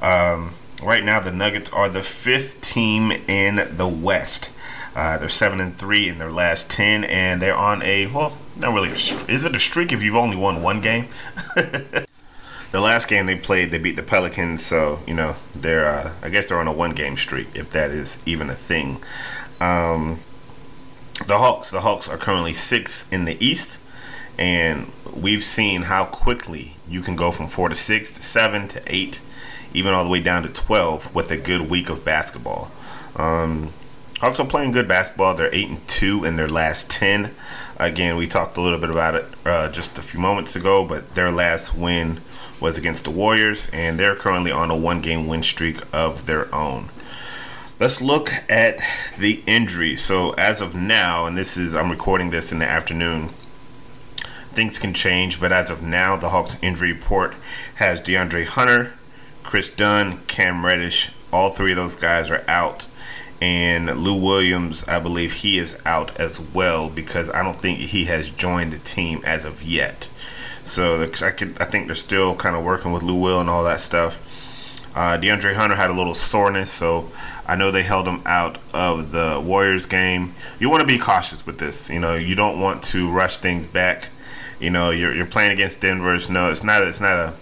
Um, 0.00 0.54
right 0.80 1.02
now, 1.02 1.18
the 1.18 1.32
Nuggets 1.32 1.72
are 1.72 1.88
the 1.88 2.04
fifth 2.04 2.60
team 2.60 3.10
in 3.10 3.76
the 3.76 3.88
West. 3.88 4.50
Uh, 4.94 5.18
they're 5.18 5.28
seven 5.28 5.60
and 5.60 5.76
three 5.76 6.08
in 6.08 6.18
their 6.18 6.32
last 6.32 6.68
ten, 6.68 7.04
and 7.04 7.40
they're 7.40 7.56
on 7.56 7.82
a 7.82 8.06
well, 8.08 8.36
not 8.56 8.74
really. 8.74 8.90
Is 8.90 9.44
it 9.44 9.54
a 9.54 9.60
streak 9.60 9.92
if 9.92 10.02
you've 10.02 10.16
only 10.16 10.36
won 10.36 10.62
one 10.62 10.80
game? 10.80 11.06
the 11.54 12.80
last 12.80 13.06
game 13.06 13.26
they 13.26 13.36
played, 13.36 13.70
they 13.70 13.78
beat 13.78 13.96
the 13.96 14.02
Pelicans. 14.02 14.64
So 14.64 15.00
you 15.06 15.14
know 15.14 15.36
they're 15.54 15.88
uh, 15.88 16.12
I 16.22 16.28
guess 16.28 16.48
they're 16.48 16.58
on 16.58 16.66
a 16.66 16.72
one 16.72 16.92
game 16.92 17.16
streak, 17.16 17.48
if 17.54 17.70
that 17.70 17.90
is 17.90 18.18
even 18.26 18.50
a 18.50 18.54
thing. 18.56 19.00
Um, 19.60 20.20
the 21.26 21.38
Hawks, 21.38 21.70
the 21.70 21.82
Hawks 21.82 22.08
are 22.08 22.16
currently 22.16 22.54
six 22.54 23.10
in 23.12 23.26
the 23.26 23.36
East, 23.44 23.78
and 24.38 24.90
we've 25.14 25.44
seen 25.44 25.82
how 25.82 26.04
quickly 26.06 26.76
you 26.88 27.02
can 27.02 27.14
go 27.14 27.30
from 27.30 27.46
four 27.46 27.68
to 27.68 27.74
six 27.76 28.14
to 28.14 28.22
seven 28.22 28.66
to 28.68 28.82
eight, 28.86 29.20
even 29.72 29.94
all 29.94 30.02
the 30.02 30.10
way 30.10 30.20
down 30.20 30.42
to 30.42 30.48
twelve 30.48 31.14
with 31.14 31.30
a 31.30 31.36
good 31.36 31.70
week 31.70 31.88
of 31.88 32.04
basketball. 32.04 32.72
Um, 33.14 33.72
Hawks 34.20 34.38
are 34.38 34.46
playing 34.46 34.72
good 34.72 34.86
basketball. 34.86 35.34
They're 35.34 35.54
eight 35.54 35.70
and 35.70 35.88
two 35.88 36.24
in 36.26 36.36
their 36.36 36.46
last 36.46 36.90
ten. 36.90 37.34
Again, 37.78 38.16
we 38.16 38.26
talked 38.26 38.58
a 38.58 38.60
little 38.60 38.78
bit 38.78 38.90
about 38.90 39.14
it 39.14 39.24
uh, 39.46 39.70
just 39.70 39.98
a 39.98 40.02
few 40.02 40.20
moments 40.20 40.54
ago, 40.54 40.84
but 40.84 41.14
their 41.14 41.32
last 41.32 41.74
win 41.74 42.20
was 42.60 42.76
against 42.76 43.04
the 43.04 43.10
Warriors, 43.10 43.68
and 43.72 43.98
they're 43.98 44.14
currently 44.14 44.50
on 44.50 44.70
a 44.70 44.76
one-game 44.76 45.26
win 45.26 45.42
streak 45.42 45.80
of 45.90 46.26
their 46.26 46.54
own. 46.54 46.90
Let's 47.78 48.02
look 48.02 48.30
at 48.50 48.78
the 49.18 49.42
injuries. 49.46 50.02
So 50.02 50.32
as 50.32 50.60
of 50.60 50.74
now, 50.74 51.24
and 51.24 51.38
this 51.38 51.56
is 51.56 51.74
I'm 51.74 51.90
recording 51.90 52.28
this 52.28 52.52
in 52.52 52.58
the 52.58 52.68
afternoon. 52.68 53.30
Things 54.52 54.78
can 54.78 54.92
change, 54.92 55.40
but 55.40 55.50
as 55.50 55.70
of 55.70 55.82
now, 55.82 56.16
the 56.16 56.28
Hawks 56.28 56.58
injury 56.60 56.92
report 56.92 57.34
has 57.76 58.00
DeAndre 58.00 58.44
Hunter, 58.44 58.92
Kris 59.44 59.70
Dunn, 59.70 60.18
Cam 60.26 60.66
Reddish. 60.66 61.08
All 61.32 61.48
three 61.48 61.72
of 61.72 61.76
those 61.76 61.96
guys 61.96 62.28
are 62.28 62.44
out 62.46 62.84
and 63.40 63.86
Lou 64.02 64.14
Williams, 64.14 64.86
I 64.86 65.00
believe 65.00 65.32
he 65.34 65.58
is 65.58 65.78
out 65.86 66.18
as 66.20 66.40
well 66.40 66.90
because 66.90 67.30
I 67.30 67.42
don't 67.42 67.56
think 67.56 67.78
he 67.78 68.04
has 68.04 68.30
joined 68.30 68.72
the 68.72 68.78
team 68.78 69.22
as 69.24 69.44
of 69.44 69.62
yet. 69.62 70.08
So 70.62 71.02
I, 71.02 71.30
could, 71.30 71.60
I 71.60 71.64
think 71.64 71.86
they're 71.86 71.94
still 71.94 72.34
kind 72.34 72.54
of 72.54 72.64
working 72.64 72.92
with 72.92 73.02
Lou 73.02 73.14
Will 73.14 73.40
and 73.40 73.48
all 73.48 73.64
that 73.64 73.80
stuff. 73.80 74.26
Uh, 74.94 75.16
DeAndre 75.16 75.54
Hunter 75.54 75.76
had 75.76 75.88
a 75.88 75.94
little 75.94 76.14
soreness, 76.14 76.70
so 76.70 77.10
I 77.46 77.56
know 77.56 77.70
they 77.70 77.84
held 77.84 78.06
him 78.06 78.22
out 78.26 78.58
of 78.74 79.12
the 79.12 79.40
Warriors 79.42 79.86
game. 79.86 80.34
You 80.58 80.68
want 80.68 80.82
to 80.82 80.86
be 80.86 80.98
cautious 80.98 81.46
with 81.46 81.58
this. 81.58 81.88
You 81.88 82.00
know, 82.00 82.14
you 82.14 82.34
don't 82.34 82.60
want 82.60 82.82
to 82.84 83.10
rush 83.10 83.38
things 83.38 83.68
back. 83.68 84.08
You 84.58 84.70
know, 84.70 84.90
you're, 84.90 85.14
you're 85.14 85.26
playing 85.26 85.52
against 85.52 85.80
Denver. 85.80 86.18
no, 86.28 86.50
it's 86.50 86.62
not. 86.62 86.82
It's 86.82 87.00
not 87.00 87.18
a. 87.18 87.34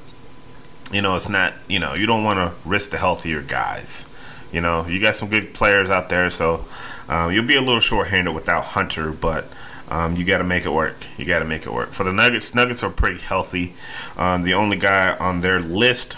You 0.93 1.03
know, 1.03 1.17
it's 1.17 1.29
not. 1.29 1.55
You 1.69 1.81
know, 1.81 1.95
you 1.95 2.07
don't 2.07 2.23
want 2.23 2.39
to 2.39 2.69
risk 2.69 2.91
the 2.91 2.99
health 2.99 3.25
of 3.25 3.31
your 3.31 3.43
guys. 3.43 4.09
You 4.53 4.61
know, 4.61 4.87
you 4.87 5.01
got 5.01 5.15
some 5.15 5.29
good 5.29 5.55
players 5.55 5.91
out 5.91 6.09
there, 6.09 6.31
so 6.31 6.65
um, 7.09 7.33
you'll 7.33 7.47
be 7.47 7.57
a 7.57 7.61
little 7.61 7.81
short-handed 7.81 8.33
without 8.33 8.65
Hunter, 8.65 9.13
but 9.13 9.49
um, 9.91 10.17
you 10.17 10.25
got 10.25 10.39
to 10.39 10.45
make 10.45 10.65
it 10.65 10.71
work. 10.71 10.97
You 11.17 11.25
got 11.25 11.39
to 11.39 11.45
make 11.45 11.67
it 11.67 11.73
work. 11.73 11.93
For 11.93 12.05
the 12.05 12.13
Nuggets, 12.13 12.55
Nuggets 12.55 12.83
are 12.83 12.91
pretty 12.91 13.21
healthy. 13.21 13.75
Um, 14.17 14.43
the 14.43 14.55
only 14.55 14.77
guy 14.77 15.17
on 15.17 15.41
their 15.41 15.61
list 15.61 16.17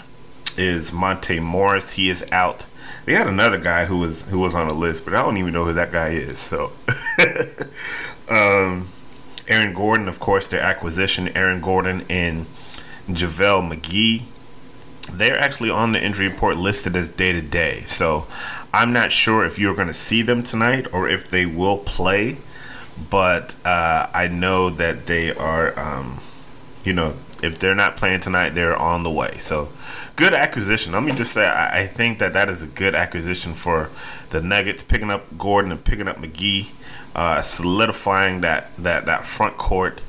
is 0.57 0.91
Monte 0.91 1.39
Morris. 1.39 1.91
He 1.91 2.09
is 2.09 2.25
out. 2.31 2.65
They 3.05 3.13
had 3.13 3.27
another 3.27 3.57
guy 3.57 3.85
who 3.85 3.97
was 3.97 4.23
who 4.23 4.39
was 4.39 4.53
on 4.53 4.67
the 4.67 4.73
list, 4.73 5.05
but 5.05 5.15
I 5.15 5.21
don't 5.21 5.37
even 5.37 5.53
know 5.53 5.65
who 5.65 5.73
that 5.73 5.91
guy 5.91 6.09
is. 6.09 6.39
So, 6.39 6.73
um, 8.29 8.89
Aaron 9.47 9.73
Gordon, 9.73 10.07
of 10.07 10.19
course, 10.19 10.47
their 10.47 10.61
acquisition. 10.61 11.29
Aaron 11.29 11.61
Gordon 11.61 12.05
and 12.09 12.45
JaVale 13.09 13.73
McGee 13.73 14.23
they're 15.13 15.39
actually 15.39 15.69
on 15.69 15.91
the 15.91 16.03
injury 16.03 16.27
report 16.27 16.57
listed 16.57 16.95
as 16.95 17.09
day 17.09 17.31
to 17.31 17.41
day. 17.41 17.81
So 17.81 18.27
I'm 18.73 18.93
not 18.93 19.11
sure 19.11 19.45
if 19.45 19.59
you're 19.59 19.75
going 19.75 19.87
to 19.87 19.93
see 19.93 20.21
them 20.21 20.43
tonight 20.43 20.87
or 20.93 21.07
if 21.07 21.29
they 21.29 21.45
will 21.45 21.77
play, 21.77 22.37
but 23.09 23.55
uh, 23.65 24.07
I 24.13 24.27
know 24.27 24.69
that 24.69 25.07
they 25.07 25.33
are, 25.33 25.77
um, 25.79 26.19
you 26.83 26.93
know, 26.93 27.13
if 27.43 27.59
they're 27.59 27.75
not 27.75 27.97
playing 27.97 28.21
tonight, 28.21 28.49
they're 28.49 28.75
on 28.75 29.03
the 29.03 29.11
way. 29.11 29.37
So 29.39 29.69
good 30.15 30.33
acquisition. 30.33 30.93
Let 30.93 31.03
me 31.03 31.11
just 31.11 31.31
say, 31.33 31.45
I, 31.45 31.81
I 31.81 31.87
think 31.87 32.19
that 32.19 32.33
that 32.33 32.49
is 32.49 32.61
a 32.61 32.67
good 32.67 32.95
acquisition 32.95 33.53
for 33.53 33.89
the 34.29 34.41
Nuggets, 34.41 34.83
picking 34.83 35.09
up 35.09 35.37
Gordon 35.37 35.71
and 35.71 35.83
picking 35.83 36.07
up 36.07 36.17
McGee, 36.17 36.69
uh, 37.15 37.41
solidifying 37.41 38.41
that, 38.41 38.75
that, 38.77 39.05
that 39.05 39.25
front 39.25 39.57
court 39.57 40.01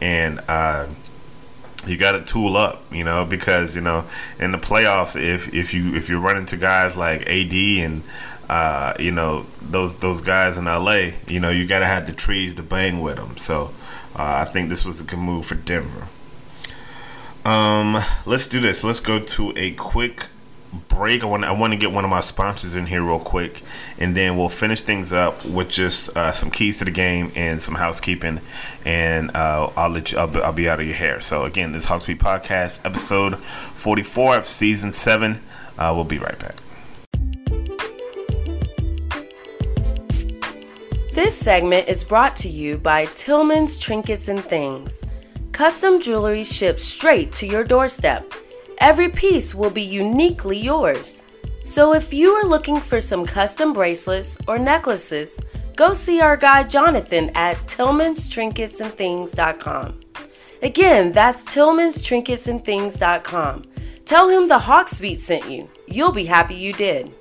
and 0.00 0.40
uh, 0.48 0.86
you 1.86 1.96
got 1.96 2.12
to 2.12 2.24
tool 2.24 2.56
up, 2.56 2.82
you 2.92 3.04
know, 3.04 3.24
because 3.24 3.74
you 3.74 3.82
know 3.82 4.04
in 4.38 4.52
the 4.52 4.58
playoffs, 4.58 5.20
if 5.20 5.52
if 5.52 5.72
you 5.74 5.94
if 5.94 6.08
you're 6.08 6.20
running 6.20 6.46
to 6.46 6.56
guys 6.56 6.96
like 6.96 7.22
AD 7.22 7.52
and 7.52 8.02
uh, 8.48 8.94
you 8.98 9.10
know 9.10 9.46
those 9.62 9.96
those 9.98 10.20
guys 10.20 10.58
in 10.58 10.64
LA, 10.64 11.12
you 11.26 11.40
know 11.40 11.50
you 11.50 11.66
got 11.66 11.80
to 11.80 11.86
have 11.86 12.06
the 12.06 12.12
trees 12.12 12.54
to 12.56 12.62
bang 12.62 13.00
with 13.00 13.16
them. 13.16 13.36
So 13.36 13.72
uh, 14.16 14.42
I 14.42 14.44
think 14.44 14.68
this 14.68 14.84
was 14.84 15.00
a 15.00 15.04
good 15.04 15.18
move 15.18 15.46
for 15.46 15.54
Denver. 15.54 16.08
Um, 17.44 18.02
let's 18.26 18.48
do 18.48 18.60
this. 18.60 18.84
Let's 18.84 19.00
go 19.00 19.18
to 19.18 19.52
a 19.56 19.72
quick 19.72 20.26
break. 20.88 21.22
I 21.22 21.26
want 21.26 21.44
I 21.44 21.52
want 21.52 21.72
to 21.72 21.78
get 21.78 21.92
one 21.92 22.04
of 22.04 22.10
my 22.10 22.20
sponsors 22.20 22.74
in 22.74 22.86
here 22.86 23.02
real 23.02 23.18
quick, 23.18 23.62
and 23.98 24.16
then 24.16 24.36
we'll 24.36 24.48
finish 24.48 24.82
things 24.82 25.12
up 25.12 25.44
with 25.44 25.68
just 25.68 26.16
uh, 26.16 26.32
some 26.32 26.50
keys 26.50 26.78
to 26.78 26.84
the 26.84 26.90
game 26.90 27.32
and 27.34 27.60
some 27.60 27.74
housekeeping, 27.74 28.40
and 28.84 29.34
uh, 29.36 29.70
I'll 29.76 29.90
let 29.90 30.12
you. 30.12 30.18
I'll 30.18 30.26
be, 30.26 30.40
I'll 30.40 30.52
be, 30.52 30.68
out 30.68 30.80
of 30.80 30.86
your 30.86 30.96
hair. 30.96 31.20
So 31.20 31.44
again, 31.44 31.72
this 31.72 31.86
Hawks 31.86 32.06
Beat 32.06 32.18
Podcast, 32.18 32.80
episode 32.84 33.38
forty 33.38 34.02
four 34.02 34.36
of 34.36 34.46
season 34.46 34.92
seven. 34.92 35.40
Uh, 35.78 35.92
we'll 35.94 36.04
be 36.04 36.18
right 36.18 36.38
back. 36.38 36.56
This 41.12 41.36
segment 41.36 41.88
is 41.88 42.04
brought 42.04 42.36
to 42.36 42.48
you 42.48 42.78
by 42.78 43.06
Tillman's 43.06 43.78
Trinkets 43.78 44.28
and 44.28 44.44
Things. 44.44 45.04
Custom 45.52 46.00
jewelry 46.00 46.44
shipped 46.44 46.80
straight 46.80 47.32
to 47.32 47.46
your 47.46 47.64
doorstep. 47.64 48.32
Every 48.80 49.10
piece 49.10 49.54
will 49.54 49.70
be 49.70 49.82
uniquely 49.82 50.58
yours. 50.58 51.22
So 51.64 51.94
if 51.94 52.14
you 52.14 52.30
are 52.30 52.46
looking 52.46 52.80
for 52.80 53.02
some 53.02 53.26
custom 53.26 53.74
bracelets 53.74 54.38
or 54.48 54.58
necklaces, 54.58 55.38
go 55.76 55.92
see 55.92 56.22
our 56.22 56.36
guy 56.36 56.64
Jonathan 56.64 57.30
at 57.34 57.58
Tillman's 57.68 58.26
Trinkets 58.26 58.80
and 58.80 58.92
Things.com. 58.94 60.00
Again, 60.62 61.12
that's 61.12 61.44
Tillman's 61.44 62.00
Trinkets 62.00 62.48
and 62.48 62.64
Things.com. 62.64 63.64
Tell 64.06 64.30
him 64.30 64.48
the 64.48 64.58
Hawks 64.58 64.98
Beat 64.98 65.20
sent 65.20 65.50
you. 65.50 65.68
You'll 65.86 66.12
be 66.12 66.24
happy 66.24 66.54
you 66.54 66.72
did. 66.72 67.14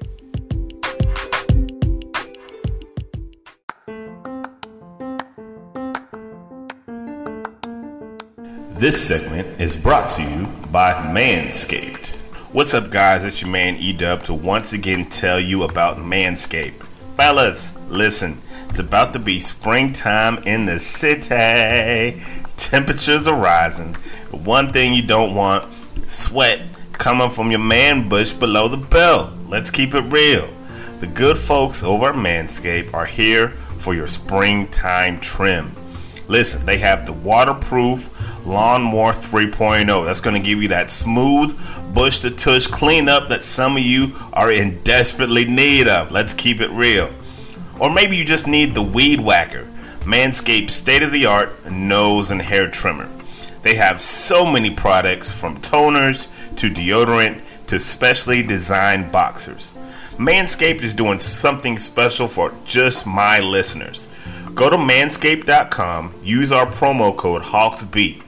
This 8.79 9.05
segment 9.05 9.59
is 9.59 9.75
brought 9.75 10.07
to 10.11 10.23
you 10.23 10.45
by 10.71 10.93
Manscaped. 10.93 12.15
What's 12.53 12.73
up, 12.73 12.89
guys? 12.89 13.25
It's 13.25 13.41
your 13.41 13.51
man 13.51 13.75
Edub 13.75 14.23
to 14.23 14.33
once 14.33 14.71
again 14.71 15.09
tell 15.09 15.37
you 15.37 15.63
about 15.63 15.97
Manscaped. 15.97 16.81
Fellas, 17.17 17.75
listen, 17.89 18.39
it's 18.69 18.79
about 18.79 19.11
to 19.11 19.19
be 19.19 19.41
springtime 19.41 20.37
in 20.43 20.65
the 20.65 20.79
city. 20.79 22.21
Temperatures 22.55 23.27
are 23.27 23.37
rising. 23.37 23.95
One 24.31 24.71
thing 24.71 24.93
you 24.93 25.05
don't 25.05 25.35
want 25.35 25.69
sweat 26.05 26.61
coming 26.93 27.31
from 27.31 27.51
your 27.51 27.59
man 27.59 28.07
bush 28.07 28.31
below 28.31 28.69
the 28.69 28.77
belt. 28.77 29.33
Let's 29.49 29.71
keep 29.71 29.93
it 29.93 30.03
real. 30.03 30.47
The 31.01 31.07
good 31.07 31.37
folks 31.37 31.83
over 31.83 32.11
at 32.11 32.15
Manscaped 32.15 32.93
are 32.93 33.07
here 33.07 33.49
for 33.49 33.93
your 33.93 34.07
springtime 34.07 35.19
trim. 35.19 35.75
Listen, 36.29 36.63
they 36.63 36.77
have 36.77 37.07
the 37.07 37.11
waterproof 37.11 38.45
Lawnmower 38.45 39.13
3.0. 39.13 40.05
That's 40.05 40.21
going 40.21 40.41
to 40.41 40.47
give 40.47 40.61
you 40.61 40.69
that 40.69 40.91
smooth, 40.91 41.59
bush 41.93 42.19
to 42.19 42.29
tush 42.29 42.67
cleanup 42.67 43.29
that 43.29 43.43
some 43.43 43.75
of 43.75 43.83
you 43.83 44.13
are 44.31 44.51
in 44.51 44.81
desperately 44.83 45.45
need 45.45 45.87
of. 45.87 46.11
Let's 46.11 46.35
keep 46.35 46.61
it 46.61 46.69
real. 46.69 47.09
Or 47.79 47.91
maybe 47.91 48.15
you 48.15 48.23
just 48.23 48.47
need 48.47 48.75
the 48.75 48.81
Weed 48.81 49.21
Whacker, 49.21 49.67
Manscaped 50.01 50.69
state 50.69 51.01
of 51.01 51.11
the 51.11 51.25
art 51.25 51.69
nose 51.69 52.29
and 52.29 52.43
hair 52.43 52.69
trimmer. 52.69 53.09
They 53.63 53.75
have 53.75 53.99
so 53.99 54.45
many 54.45 54.69
products 54.69 55.37
from 55.37 55.57
toners 55.57 56.27
to 56.57 56.69
deodorant 56.69 57.41
to 57.67 57.79
specially 57.79 58.43
designed 58.43 59.11
boxers. 59.11 59.73
Manscaped 60.17 60.83
is 60.83 60.93
doing 60.93 61.17
something 61.17 61.77
special 61.77 62.27
for 62.27 62.53
just 62.65 63.07
my 63.07 63.39
listeners. 63.39 64.07
Go 64.59 64.69
to 64.69 64.75
manscaped.com, 64.75 66.15
use 66.21 66.51
our 66.51 66.65
promo 66.65 67.15
code 67.15 67.43
HawksBeat. 67.43 68.21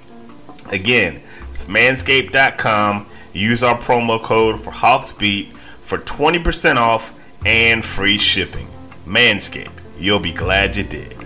Again, 0.72 1.22
it's 1.52 1.65
manscaped.com, 1.65 3.06
use 3.34 3.63
our 3.63 3.78
promo 3.78 4.24
code 4.24 4.63
for 4.63 4.72
HawksBeat 4.72 5.52
for 5.82 5.98
20% 5.98 6.78
off 6.78 7.13
and 7.46 7.84
free 7.84 8.17
shipping. 8.17 8.67
Manscaped, 9.06 9.78
you'll 10.00 10.22
be 10.22 10.32
glad 10.32 10.78
you 10.78 10.84
did. 10.84 11.20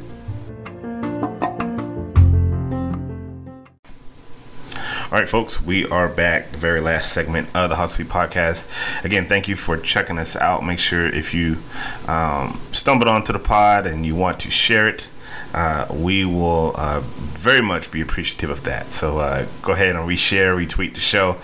All 5.15 5.21
right, 5.21 5.29
folks, 5.29 5.61
we 5.61 5.87
are 5.87 6.09
back. 6.09 6.51
The 6.51 6.57
very 6.57 6.81
last 6.81 7.13
segment 7.13 7.47
of 7.55 7.69
the 7.69 7.77
Hawks 7.77 7.95
Beat 7.95 8.09
podcast. 8.09 8.67
Again, 9.05 9.27
thank 9.27 9.47
you 9.47 9.55
for 9.55 9.77
checking 9.77 10.19
us 10.19 10.35
out. 10.35 10.65
Make 10.65 10.77
sure 10.77 11.05
if 11.05 11.33
you 11.33 11.59
um, 12.05 12.59
stumbled 12.73 13.07
onto 13.07 13.31
the 13.31 13.39
pod 13.39 13.87
and 13.87 14.05
you 14.05 14.13
want 14.13 14.41
to 14.41 14.51
share 14.51 14.89
it, 14.89 15.07
uh, 15.53 15.87
we 15.89 16.25
will 16.25 16.73
uh, 16.75 16.99
very 16.99 17.61
much 17.61 17.91
be 17.91 18.01
appreciative 18.01 18.49
of 18.49 18.63
that. 18.63 18.91
So 18.91 19.19
uh, 19.19 19.47
go 19.61 19.71
ahead 19.71 19.95
and 19.95 19.99
reshare, 19.99 20.53
retweet 20.53 20.95
the 20.95 20.99
show, 20.99 21.37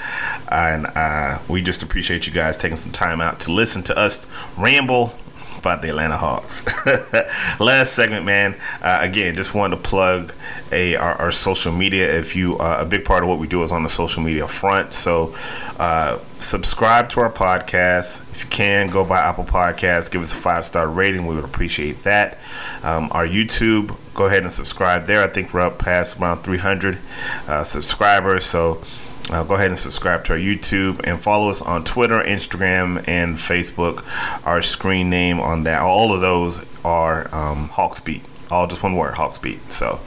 and 0.52 0.88
uh, 0.88 1.40
we 1.48 1.62
just 1.62 1.82
appreciate 1.82 2.28
you 2.28 2.34
guys 2.34 2.58
taking 2.58 2.76
some 2.76 2.92
time 2.92 3.22
out 3.22 3.40
to 3.40 3.54
listen 3.54 3.84
to 3.84 3.98
us 3.98 4.26
ramble 4.58 5.16
about 5.62 5.82
the 5.82 5.90
Atlanta 5.90 6.18
Hawks. 6.18 6.66
Last 7.60 7.94
segment, 7.94 8.26
man. 8.26 8.56
Uh, 8.82 8.98
again, 9.02 9.36
just 9.36 9.56
wanted 9.56 9.78
to 9.78 9.82
plug 9.82 10.34
a 10.72 10.96
our, 10.96 11.14
our 11.14 11.32
social 11.32 11.72
media. 11.72 12.14
If 12.14 12.36
you 12.36 12.58
uh, 12.58 12.78
a 12.82 12.86
big 12.86 13.06
part 13.06 13.24
of 13.24 13.30
what 13.30 13.40
we 13.40 13.48
do 13.48 13.64
is 13.64 13.72
on 13.72 13.84
the 13.84 13.90
social 13.90 14.24
media 14.24 14.48
front, 14.48 14.94
so 14.94 15.36
uh, 15.80 16.20
subscribe 16.40 17.10
to 17.10 17.22
our 17.22 17.32
podcast. 17.32 18.22
If 18.32 18.44
you 18.44 18.50
can, 18.50 18.90
go 18.90 19.06
by 19.06 19.20
Apple 19.20 19.44
Podcasts, 19.44 20.12
give 20.12 20.22
us 20.22 20.34
a 20.34 20.38
five 20.38 20.66
star 20.66 20.88
rating. 20.88 21.28
We 21.28 21.36
would 21.36 21.46
appreciate 21.46 22.04
that. 22.04 22.40
Um, 22.84 23.10
our 23.12 23.28
YouTube, 23.28 23.96
go 24.14 24.26
ahead 24.26 24.44
and 24.44 24.52
subscribe 24.52 25.06
there. 25.06 25.24
I 25.24 25.28
think 25.28 25.54
we're 25.54 25.62
up 25.62 25.78
past 25.80 26.20
around 26.20 26.42
300 26.42 26.98
uh, 27.48 27.64
subscribers, 27.64 28.46
so 28.46 28.82
uh, 29.30 29.44
go 29.44 29.56
ahead 29.56 29.68
and 29.68 29.80
subscribe 29.80 30.26
to 30.26 30.34
our 30.34 30.40
YouTube 30.40 31.02
and 31.04 31.20
follow 31.20 31.50
us 31.50 31.62
on 31.62 31.84
Twitter, 31.84 32.22
Instagram, 32.22 33.04
and 33.08 33.36
Facebook. 33.38 34.04
Our 34.46 34.62
screen 34.62 35.10
name 35.10 35.40
on 35.40 35.64
that, 35.64 35.82
all 35.82 36.14
of 36.14 36.22
those 36.22 36.66
are 36.84 37.34
um, 37.34 37.70
Hawksbeat. 37.70 38.22
All 38.50 38.68
just 38.68 38.84
one 38.84 38.96
word, 38.96 39.16
Hawksbeat. 39.16 39.72
So 39.72 40.00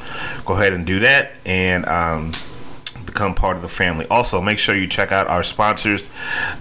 go 0.44 0.54
ahead 0.54 0.72
and 0.72 0.86
do 0.86 0.98
that 1.00 1.32
and 1.46 1.86
um, 1.86 2.32
become 3.04 3.34
part 3.34 3.56
of 3.56 3.62
the 3.62 3.68
family. 3.68 4.06
Also, 4.08 4.40
make 4.40 4.58
sure 4.58 4.74
you 4.74 4.86
check 4.86 5.12
out 5.12 5.26
our 5.26 5.42
sponsors 5.42 6.10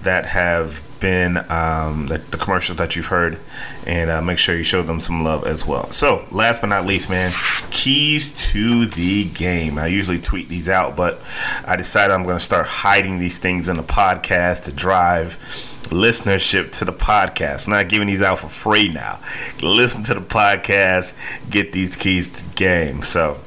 that 0.02 0.26
have 0.26 0.84
been 1.00 1.38
um, 1.52 2.08
the, 2.08 2.18
the, 2.18 2.38
commercials 2.38 2.78
that 2.78 2.96
you've 2.96 3.08
heard, 3.08 3.38
and 3.86 4.10
uh, 4.10 4.22
make 4.22 4.38
sure 4.38 4.56
you 4.56 4.64
show 4.64 4.82
them 4.82 5.02
some 5.02 5.24
love 5.24 5.46
as 5.46 5.68
well. 5.68 5.92
So, 5.92 6.26
last 6.32 6.62
but 6.62 6.68
not 6.68 6.86
least, 6.86 7.10
man, 7.10 7.34
keys 7.72 8.34
to 8.52 8.86
the 8.86 9.26
game. 9.26 9.78
I 9.78 9.88
usually 9.88 10.20
tweet 10.20 10.48
these 10.48 10.70
out, 10.70 10.96
but 10.96 11.22
I 11.66 11.76
decided 11.76 12.14
I'm 12.14 12.24
going 12.24 12.38
to 12.38 12.44
start 12.44 12.68
hiding 12.68 13.20
these 13.20 13.38
things 13.38 13.68
in 13.68 13.76
the 13.76 13.84
podcast 13.84 14.64
to 14.64 14.72
drive 14.72 15.38
listenership 15.90 16.72
to 16.80 16.86
the 16.86 16.94
podcast. 16.94 17.68
I'm 17.68 17.74
not 17.74 17.90
giving 17.90 18.08
these 18.08 18.22
out 18.22 18.40
for 18.40 18.48
free 18.48 18.88
now. 18.88 19.20
Listen 19.62 20.04
to 20.04 20.14
the 20.14 20.22
podcast, 20.22 21.14
get 21.50 21.74
these 21.74 21.98
keys 21.98 22.32
to 22.32 22.48
the 22.48 22.56
game. 22.56 23.04
So, 23.04 23.40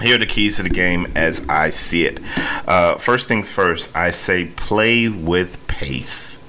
here 0.00 0.16
are 0.16 0.18
the 0.18 0.26
keys 0.26 0.56
to 0.56 0.62
the 0.62 0.70
game 0.70 1.06
as 1.14 1.46
I 1.48 1.70
see 1.70 2.06
it. 2.06 2.20
Uh, 2.66 2.96
first 2.96 3.28
things 3.28 3.52
first, 3.52 3.94
I 3.96 4.10
say 4.10 4.46
play 4.46 5.08
with 5.08 5.66
pace 5.68 6.40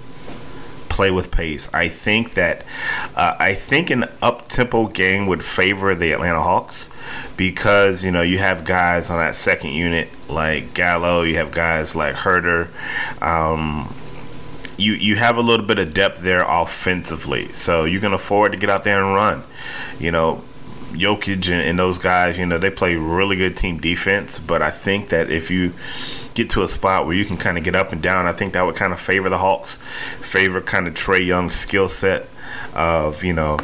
play 0.96 1.12
with 1.12 1.30
pace. 1.30 1.68
I 1.74 1.90
think 1.90 2.36
that 2.36 2.64
uh, 3.18 3.36
I 3.38 3.54
think 3.54 3.90
an 3.90 4.06
up 4.22 4.48
tempo 4.48 4.88
game 4.88 5.28
would 5.28 5.44
favor 5.44 5.94
the 5.94 6.14
Atlanta 6.14 6.42
Hawks 6.42 6.90
because 7.36 8.06
you 8.06 8.12
know 8.12 8.22
you 8.22 8.38
have 8.38 8.64
guys 8.64 9.10
on 9.10 9.18
that 9.20 9.36
second 9.36 9.72
unit 9.72 10.08
like 10.30 10.74
Gallo, 10.74 11.24
you 11.24 11.36
have 11.36 11.52
guys 11.52 11.98
like 11.98 12.16
Huerter. 12.16 12.70
Um, 13.22 13.94
you 14.78 14.94
you 14.94 15.18
have 15.18 15.36
a 15.36 15.42
little 15.42 15.66
bit 15.66 15.80
of 15.80 15.94
depth 15.94 16.22
there 16.22 16.46
offensively, 16.48 17.52
so 17.52 17.84
you 17.84 18.00
can 18.00 18.14
afford 18.14 18.54
to 18.54 18.58
get 18.58 18.70
out 18.70 18.86
there 18.86 19.04
and 19.04 19.14
run. 19.14 19.44
You 20.00 20.12
know, 20.12 20.44
Jokic 20.96 21.52
and, 21.52 21.62
and, 21.62 21.80
those 21.80 21.98
guys, 21.98 22.38
you 22.38 22.46
know, 22.46 22.58
they 22.58 22.70
play 22.70 22.96
really 22.96 23.36
good 23.36 23.56
team 23.56 23.80
defense. 23.80 24.40
But 24.40 24.62
I 24.62 24.72
think 24.72 25.10
that 25.10 25.30
if 25.30 25.52
you 25.52 25.74
get 26.34 26.50
to 26.52 26.64
a 26.64 26.68
spot 26.68 27.06
where 27.06 27.16
you 27.16 27.26
can 27.26 27.38
kind 27.38 27.58
of 27.58 27.64
get 27.64 27.76
up 27.76 27.92
and 27.92 28.02
down, 28.02 28.26
I 28.26 28.34
think 28.34 28.54
that 28.54 28.66
would 28.66 28.76
kind 28.76 28.94
of 28.94 29.00
favor 29.00 29.30
the 29.30 29.38
Hawks, 29.38 29.78
favor 30.20 30.62
kind 30.62 30.88
of 30.88 30.94
Trey 30.94 31.22
Young's 31.22 31.56
skill 31.56 31.90
set 31.90 32.28
of 32.74 33.24
you 33.24 33.34
know 33.34 33.58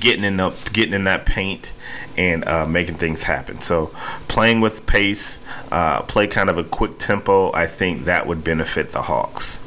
getting 0.00 0.24
in 0.24 0.36
the 0.36 0.50
getting 0.72 0.94
in 0.94 1.04
that 1.04 1.26
paint 1.26 1.72
and 2.16 2.46
uh, 2.46 2.66
making 2.66 2.96
things 2.96 3.24
happen. 3.24 3.60
So 3.60 3.86
playing 4.28 4.60
with 4.60 4.86
pace, 4.86 5.42
uh, 5.70 6.02
play 6.02 6.26
kind 6.26 6.50
of 6.50 6.58
a 6.58 6.64
quick 6.64 6.98
tempo. 6.98 7.52
I 7.52 7.66
think 7.66 8.04
that 8.04 8.26
would 8.26 8.44
benefit 8.44 8.90
the 8.90 9.02
Hawks. 9.02 9.60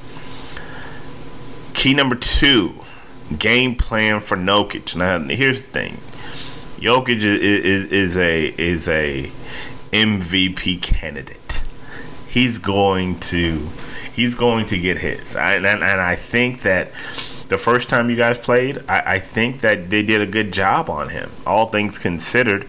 Key 1.74 1.94
number 1.94 2.16
two, 2.16 2.76
game 3.38 3.76
plan 3.76 4.20
for 4.20 4.38
Jokic. 4.38 4.96
Now 4.96 5.20
here's 5.20 5.66
the 5.66 5.72
thing 5.72 5.98
Jokic 6.84 7.16
is, 7.16 7.24
is, 7.24 7.92
is 7.94 8.18
a 8.18 8.48
is 8.58 8.88
a 8.90 9.32
MVP 9.94 10.82
candidate. 10.82 11.64
He's 12.28 12.58
going 12.58 13.20
to 13.22 13.70
he's 14.14 14.36
going 14.36 14.66
to 14.66 14.78
get 14.78 14.98
his. 14.98 15.38
I, 15.38 15.54
and, 15.56 15.66
and 15.66 16.02
I 16.02 16.16
think 16.16 16.64
that 16.64 16.92
the 17.48 17.58
first 17.58 17.88
time 17.88 18.10
you 18.10 18.18
guys 18.18 18.38
played, 18.38 18.80
I, 18.90 19.14
I, 19.14 19.20
think 19.20 19.62
that 19.62 19.90
they 19.92 20.04
did 20.04 20.20
a 20.20 20.26
good 20.26 20.52
job 20.52 20.90
on 20.90 21.10
him, 21.10 21.32
all 21.48 21.68
things 21.68 21.98
considered. 21.98 22.68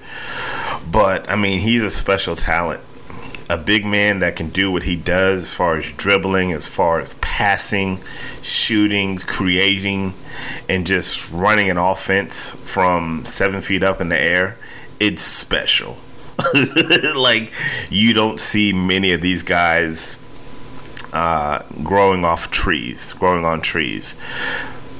But 0.91 1.29
I 1.29 1.35
mean, 1.35 1.59
he's 1.59 1.83
a 1.83 1.91
special 1.91 2.37
talent 2.37 2.83
a 3.49 3.59
big 3.59 3.85
man 3.85 4.21
that 4.21 4.37
can 4.37 4.49
do 4.49 4.71
what 4.71 4.85
he 4.85 4.97
does 4.97 5.43
as 5.43 5.55
far 5.55 5.77
as 5.77 5.93
dribbling, 5.93 6.53
as 6.53 6.69
far 6.69 7.01
as 7.01 7.15
passing, 7.15 8.01
shooting, 8.43 9.19
creating, 9.19 10.15
and 10.69 10.87
just 10.87 11.33
running 11.33 11.71
an 11.71 11.77
offense 11.77 12.51
from 12.51 13.25
seven 13.25 13.61
feet 13.61 13.83
up 13.83 14.01
in 14.01 14.09
the 14.09 14.21
air, 14.21 14.57
it's 14.99 15.23
special. 15.23 15.99
like, 17.17 17.53
you 17.91 18.15
don't 18.15 18.41
see 18.41 18.73
many 18.73 19.13
of 19.13 19.21
these 19.21 19.43
guys 19.43 20.17
uh, 21.13 21.63
growing 21.83 22.25
off 22.25 22.51
trees, 22.51 23.13
growing 23.13 23.45
on 23.45 23.61
trees. 23.61 24.17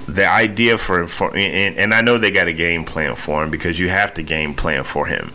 The 0.07 0.29
idea 0.29 0.77
for, 0.77 1.09
for 1.09 1.35
and, 1.35 1.77
and 1.77 1.95
I 1.95 2.03
know 2.03 2.19
they 2.19 2.31
got 2.31 2.47
a 2.47 2.53
game 2.53 2.85
plan 2.85 3.17
for 3.17 3.43
him 3.43 3.51
because 3.51 3.81
you 3.81 3.89
have 3.89 4.13
to 4.15 4.23
game 4.23 4.55
plan 4.55 4.85
for 4.85 5.07
him. 5.07 5.33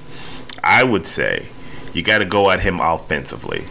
I 0.63 0.83
would 0.83 1.07
say 1.07 1.47
you 1.93 2.01
got 2.01 2.19
to 2.19 2.25
go 2.25 2.51
at 2.51 2.59
him 2.61 2.79
offensively. 2.79 3.65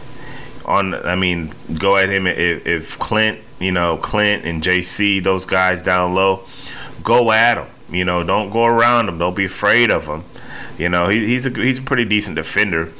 On, 0.65 0.93
I 0.93 1.15
mean, 1.15 1.51
go 1.79 1.97
at 1.97 2.09
him 2.09 2.27
if, 2.27 2.67
if 2.67 2.99
Clint, 2.99 3.39
you 3.59 3.71
know, 3.71 3.97
Clint 3.97 4.45
and 4.45 4.61
JC, 4.61 5.23
those 5.23 5.45
guys 5.45 5.81
down 5.81 6.13
low, 6.13 6.43
go 7.03 7.31
at 7.31 7.57
him. 7.57 7.67
You 7.91 8.05
know, 8.05 8.23
don't 8.23 8.51
go 8.51 8.65
around 8.65 9.09
him. 9.09 9.17
Don't 9.17 9.35
be 9.35 9.45
afraid 9.45 9.89
of 9.89 10.05
him. 10.05 10.23
You 10.77 10.89
know, 10.89 11.09
he, 11.09 11.25
he's 11.25 11.45
a 11.45 11.49
he's 11.49 11.79
a 11.79 11.81
pretty 11.81 12.05
decent 12.05 12.35
defender, 12.35 12.91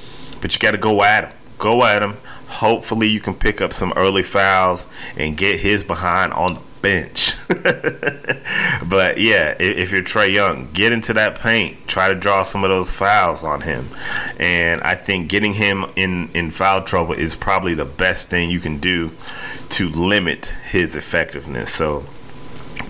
but 0.41 0.53
you 0.53 0.59
got 0.59 0.71
to 0.71 0.77
go 0.77 1.03
at 1.03 1.25
him. 1.25 1.33
Go 1.59 1.83
at 1.83 2.01
him. 2.01 2.17
Hopefully, 2.47 3.07
you 3.07 3.19
can 3.19 3.35
pick 3.35 3.61
up 3.61 3.73
some 3.73 3.93
early 3.95 4.23
fouls 4.23 4.87
and 5.15 5.37
get 5.37 5.59
his 5.59 5.83
behind 5.83 6.33
on 6.33 6.55
the 6.55 6.61
bench. 6.81 7.33
but 7.47 9.19
yeah, 9.19 9.55
if, 9.59 9.91
you're 9.91 10.01
Trey 10.01 10.29
Young, 10.29 10.69
get 10.73 10.91
into 10.91 11.13
that 11.13 11.39
paint. 11.39 11.87
Try 11.87 12.09
to 12.09 12.15
draw 12.15 12.43
some 12.43 12.63
of 12.63 12.69
those 12.69 12.91
fouls 12.95 13.43
on 13.43 13.61
him. 13.61 13.87
And 14.39 14.81
I 14.81 14.95
think 14.95 15.29
getting 15.29 15.53
him 15.53 15.85
in, 15.95 16.29
in 16.33 16.51
foul 16.51 16.83
trouble 16.83 17.13
is 17.13 17.35
probably 17.35 17.73
the 17.73 17.85
best 17.85 18.29
thing 18.29 18.49
you 18.49 18.59
can 18.59 18.79
do 18.79 19.11
to 19.69 19.89
limit 19.89 20.53
his 20.69 20.95
effectiveness. 20.95 21.73
So 21.73 22.05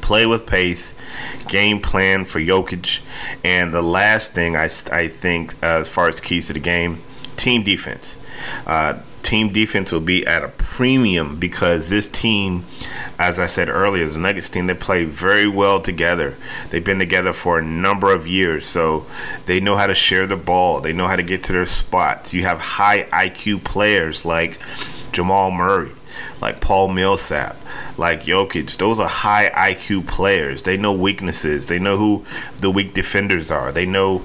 play 0.02 0.26
with 0.26 0.46
pace, 0.46 1.00
game 1.48 1.82
plan 1.82 2.26
for 2.26 2.40
Jokic. 2.40 3.02
And 3.44 3.74
the 3.74 3.82
last 3.82 4.34
thing 4.34 4.56
I, 4.56 4.70
I 4.92 5.08
think, 5.08 5.54
uh, 5.64 5.80
as 5.80 5.94
far 5.94 6.08
as 6.08 6.20
keys 6.20 6.48
to 6.48 6.54
the 6.54 6.60
game, 6.60 7.00
team 7.36 7.64
defense. 7.64 8.18
Uh, 8.66 9.00
team 9.30 9.54
defense 9.54 9.92
will 9.92 10.00
be 10.00 10.26
at 10.26 10.44
a 10.44 10.48
premium 10.48 11.36
because 11.36 11.90
this 11.90 12.10
team, 12.10 12.64
as 13.20 13.38
I 13.38 13.46
said 13.46 13.70
earlier, 13.70 14.08
the 14.08 14.18
Nuggets 14.18 14.50
team, 14.50 14.66
they 14.66 14.74
play 14.74 15.06
very 15.06 15.48
well 15.48 15.80
together. 15.80 16.36
They've 16.72 16.84
been 16.84 16.98
together 16.98 17.32
for 17.32 17.60
a 17.60 17.64
number 17.64 18.12
of 18.12 18.26
years, 18.26 18.66
so 18.66 19.06
they 19.46 19.60
know 19.60 19.78
how 19.78 19.86
to 19.86 19.94
share 19.94 20.26
the 20.26 20.36
ball. 20.36 20.82
They 20.82 20.94
know 20.94 21.06
how 21.06 21.16
to 21.16 21.22
get 21.22 21.44
to 21.44 21.54
their 21.54 21.68
spots. 21.68 22.34
You 22.34 22.42
have 22.46 22.60
high 22.60 23.04
IQ 23.04 23.64
players 23.64 24.26
like 24.26 24.58
Jamal 25.12 25.52
Murray, 25.52 25.92
like 26.42 26.60
Paul 26.60 26.88
Millsap, 26.88 27.56
like 28.00 28.24
Jokic. 28.24 28.76
Those 28.78 29.00
are 29.00 29.08
high 29.08 29.52
IQ 29.52 30.08
players. 30.08 30.64
They 30.64 30.76
know 30.76 30.92
weaknesses. 30.92 31.68
They 31.68 31.78
know 31.78 31.98
who 31.98 32.26
the 32.58 32.72
weak 32.72 32.96
defenders 32.96 33.52
are. 33.52 33.72
They 33.72 33.86
know 33.86 34.24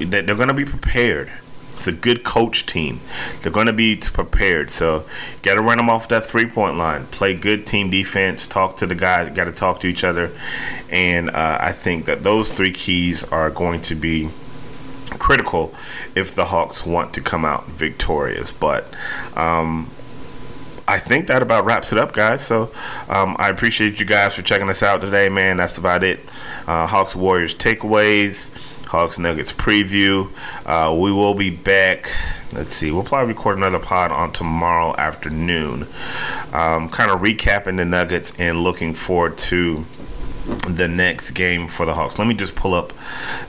that 0.00 0.26
they're 0.26 0.36
going 0.36 0.48
to 0.48 0.54
be 0.54 0.66
prepared 0.66 1.32
it's 1.72 1.88
a 1.88 1.92
good 1.92 2.22
coach 2.22 2.66
team. 2.66 3.00
They're 3.40 3.52
going 3.52 3.66
to 3.66 3.72
be 3.72 3.96
prepared. 3.96 4.70
So, 4.70 5.04
got 5.42 5.54
to 5.54 5.62
run 5.62 5.78
them 5.78 5.90
off 5.90 6.08
that 6.08 6.24
three 6.24 6.46
point 6.46 6.76
line. 6.76 7.06
Play 7.06 7.34
good 7.34 7.66
team 7.66 7.90
defense. 7.90 8.46
Talk 8.46 8.76
to 8.78 8.86
the 8.86 8.94
guys. 8.94 9.34
Got 9.34 9.44
to 9.44 9.52
talk 9.52 9.80
to 9.80 9.86
each 9.86 10.04
other. 10.04 10.30
And 10.90 11.30
uh, 11.30 11.58
I 11.60 11.72
think 11.72 12.04
that 12.04 12.22
those 12.22 12.52
three 12.52 12.72
keys 12.72 13.24
are 13.24 13.50
going 13.50 13.82
to 13.82 13.94
be 13.94 14.28
critical 15.18 15.74
if 16.14 16.34
the 16.34 16.46
Hawks 16.46 16.86
want 16.86 17.14
to 17.14 17.20
come 17.20 17.44
out 17.44 17.66
victorious. 17.66 18.52
But 18.52 18.86
um, 19.36 19.90
I 20.86 20.98
think 20.98 21.28
that 21.28 21.42
about 21.42 21.64
wraps 21.64 21.92
it 21.92 21.98
up, 21.98 22.12
guys. 22.12 22.44
So 22.44 22.72
um, 23.08 23.36
I 23.38 23.48
appreciate 23.48 24.00
you 24.00 24.06
guys 24.06 24.36
for 24.36 24.42
checking 24.42 24.68
us 24.68 24.82
out 24.82 25.00
today, 25.00 25.28
man. 25.28 25.56
That's 25.56 25.78
about 25.78 26.02
it. 26.02 26.20
Uh, 26.66 26.86
Hawks 26.86 27.16
Warriors 27.16 27.54
takeaways. 27.54 28.50
Hawks 28.92 29.18
Nuggets 29.18 29.54
preview. 29.54 30.30
Uh, 30.66 30.94
we 30.94 31.10
will 31.10 31.32
be 31.32 31.48
back. 31.48 32.10
Let's 32.52 32.74
see. 32.74 32.90
We'll 32.92 33.04
probably 33.04 33.32
record 33.32 33.56
another 33.56 33.78
pod 33.78 34.12
on 34.12 34.32
tomorrow 34.32 34.94
afternoon. 34.98 35.86
Um, 36.52 36.90
kind 36.90 37.10
of 37.10 37.20
recapping 37.20 37.78
the 37.78 37.86
Nuggets 37.86 38.34
and 38.38 38.62
looking 38.62 38.92
forward 38.92 39.38
to 39.38 39.86
the 40.68 40.88
next 40.88 41.30
game 41.30 41.68
for 41.68 41.86
the 41.86 41.94
Hawks. 41.94 42.18
Let 42.18 42.28
me 42.28 42.34
just 42.34 42.54
pull 42.54 42.74
up 42.74 42.92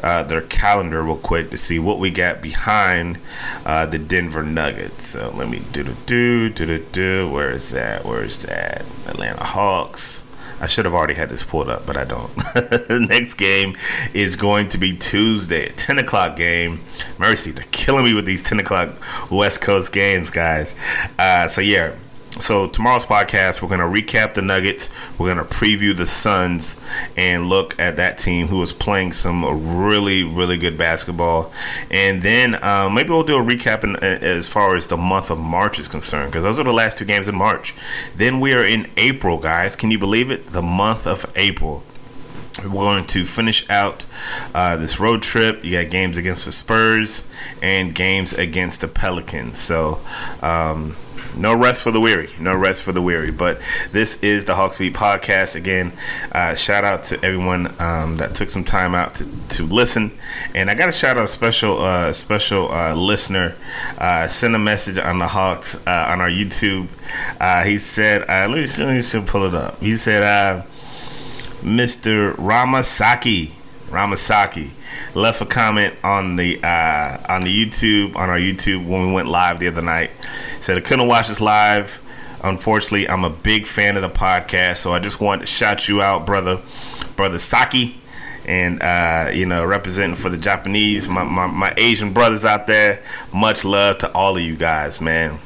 uh, 0.02 0.24
their 0.24 0.40
calendar 0.40 1.04
real 1.04 1.18
quick 1.18 1.50
to 1.50 1.58
see 1.58 1.78
what 1.78 2.00
we 2.00 2.10
got 2.10 2.42
behind 2.42 3.18
uh, 3.66 3.86
the 3.86 4.00
Denver 4.00 4.44
Nuggets. 4.44 5.08
So 5.08 5.34
let 5.36 5.50
me 5.50 5.62
do 5.74 5.84
the 5.84 5.96
do 6.06 6.50
do 6.50 6.66
do 6.66 6.86
do. 6.94 7.30
Where 7.30 7.52
is 7.52 7.72
that? 7.72 8.06
Where 8.06 8.24
is 8.24 8.44
that? 8.44 8.86
Atlanta 9.08 9.44
Hawks. 9.44 10.23
I 10.62 10.68
should 10.68 10.86
have 10.86 10.94
already 10.94 11.16
had 11.16 11.30
this 11.30 11.44
pulled 11.44 11.70
up, 11.70 11.86
but 11.86 11.98
I 11.98 12.04
don't. 12.04 12.34
the 12.36 13.06
next 13.10 13.36
game 13.36 13.76
is 14.14 14.36
going 14.36 14.70
to 14.70 14.78
be 14.78 14.96
Tuesday, 14.96 15.70
10 15.76 16.00
o'clock 16.00 16.38
game. 16.38 16.80
Mercy, 17.18 17.52
they're 17.52 17.66
killing 17.72 18.06
me 18.06 18.14
with 18.14 18.26
these 18.26 18.44
10 18.44 18.60
o'clock 18.60 18.90
West 19.30 19.62
Coast 19.62 19.92
games, 19.92 20.30
guys. 20.30 20.76
Uh, 21.20 21.48
so, 21.48 21.62
yeah, 21.62 21.94
so 22.40 22.68
tomorrow's 22.68 23.06
podcast, 23.06 23.62
we're 23.62 23.70
going 23.70 23.80
to 23.80 24.02
recap 24.02 24.34
the 24.34 24.42
Nuggets. 24.42 24.90
We're 25.18 25.34
going 25.34 25.46
to 25.46 25.54
preview 25.54 25.96
the 25.96 26.06
Suns 26.06 26.80
and 27.16 27.48
look 27.48 27.80
at 27.80 27.96
that 27.98 28.18
team 28.18 28.48
who 28.48 28.62
is 28.62 28.74
playing 28.74 29.12
some 29.12 29.88
really, 29.88 30.24
really 30.24 30.58
good 30.58 30.78
basketball. 30.78 31.54
And 31.92 32.22
then 32.22 32.56
uh, 32.56 32.90
maybe 32.90 33.10
we'll 33.10 33.24
do 33.24 33.38
a 33.38 33.44
recap 33.44 33.84
in, 33.84 33.96
as 33.98 34.52
far 34.52 34.76
as 34.76 34.88
the 34.88 34.98
month 34.98 35.30
of 35.30 35.40
March 35.40 35.80
is 35.80 35.88
concerned, 35.88 36.32
because 36.32 36.44
those 36.44 36.60
are 36.60 36.64
the 36.64 36.74
last 36.74 36.98
two 36.98 37.06
games 37.06 37.28
in 37.28 37.36
March. 37.36 37.76
Then 38.16 38.40
we 38.40 38.54
are 38.54 38.66
in 38.66 38.90
April, 38.98 39.38
guys. 39.38 39.76
Can 39.76 39.92
you 39.92 40.00
believe 40.00 40.32
it? 40.32 40.48
The 40.48 40.62
month 40.62 41.06
of 41.06 41.32
April. 41.36 41.84
We're 42.64 42.70
going 42.70 43.06
to 43.08 43.26
finish 43.26 43.68
out 43.70 44.06
uh, 44.54 44.76
this 44.76 45.00
road 45.00 45.24
trip. 45.24 45.64
You 45.66 45.82
got 45.82 45.90
games 45.90 46.18
against 46.18 46.46
the 46.46 46.52
Spurs 46.52 47.28
and 47.62 47.96
games 47.96 48.32
against 48.32 48.82
the 48.82 48.88
Pelicans. 48.88 49.58
So, 49.58 50.00
um, 50.42 50.96
no 51.36 51.56
rest 51.56 51.84
for 51.84 51.92
the 51.92 52.00
weary. 52.00 52.30
No 52.40 52.56
rest 52.56 52.84
for 52.84 52.92
the 52.92 53.02
weary. 53.02 53.32
But 53.32 53.60
this 53.92 54.22
is 54.24 54.46
the 54.46 54.56
Hawks 54.56 54.78
Beat 54.78 54.94
podcast. 54.94 55.56
Again, 55.56 55.94
uh, 56.32 56.56
shout 56.56 56.84
out 56.84 57.04
to 57.06 57.24
everyone 57.24 57.74
um, 57.80 58.18
that 58.18 58.36
took 58.36 58.50
some 58.50 58.64
time 58.64 58.96
out 58.96 59.16
to, 59.16 59.48
to 59.50 59.64
listen. 59.66 60.12
And 60.54 60.70
I 60.70 60.76
got 60.76 60.88
to 60.88 60.92
shout 60.92 61.18
out 61.18 61.26
a 61.26 61.28
special 61.28 61.82
uh, 61.82 62.14
special 62.14 62.72
uh, 62.72 62.96
listener. 62.96 63.56
Uh, 63.98 64.28
send 64.28 64.56
a 64.56 64.60
message 64.60 64.98
on 64.98 65.20
the 65.20 65.28
Hawks 65.28 65.76
uh, 65.88 66.06
on 66.10 66.22
our 66.22 66.30
YouTube. 66.30 66.88
Uh, 67.40 67.64
he 67.64 67.78
said, 67.78 68.28
let 68.28 68.50
me, 68.50 68.66
let 68.84 69.14
me 69.14 69.28
pull 69.28 69.46
it 69.46 69.56
up. 69.56 69.80
He 69.80 69.96
said, 69.98 70.66
Mr. 71.62 72.36
Ramasaki. 72.36 73.52
Ramasaki 73.94 74.72
left 75.16 75.42
a 75.42 75.46
comment 75.46 75.94
on 76.04 76.36
the 76.36 76.62
uh, 76.64 77.18
on 77.30 77.44
the 77.44 77.66
YouTube 77.66 78.16
on 78.16 78.30
our 78.30 78.40
YouTube 78.40 78.88
when 78.88 79.08
we 79.08 79.14
went 79.14 79.28
live 79.28 79.60
the 79.60 79.68
other 79.68 79.82
night. 79.82 80.12
Said 80.60 80.78
I 80.78 80.82
couldn't 80.82 81.08
watch 81.08 81.28
this 81.28 81.42
live. 81.42 82.00
Unfortunately, 82.44 83.08
I'm 83.08 83.24
a 83.24 83.30
big 83.30 83.68
fan 83.68 83.96
of 83.96 84.02
the 84.02 84.10
podcast, 84.10 84.78
so 84.78 84.92
I 84.92 85.00
just 85.00 85.22
want 85.22 85.42
to 85.42 85.48
shout 85.48 85.88
you 85.88 86.02
out, 86.02 86.26
brother, 86.26 86.60
brother 87.16 87.40
Saki, 87.40 88.02
and 88.46 88.82
uh, 88.82 89.30
you 89.34 89.46
know 89.46 89.64
representing 89.66 90.18
for 90.18 90.30
the 90.30 90.38
Japanese, 90.38 91.08
my, 91.08 91.24
my, 91.24 91.48
my 91.48 91.74
Asian 91.78 92.12
brothers 92.12 92.44
out 92.44 92.68
there. 92.68 93.02
Much 93.34 93.64
love 93.64 94.00
to 94.00 94.12
all 94.12 94.36
of 94.36 94.44
you 94.44 94.58
guys, 94.58 95.00
man. 95.00 95.40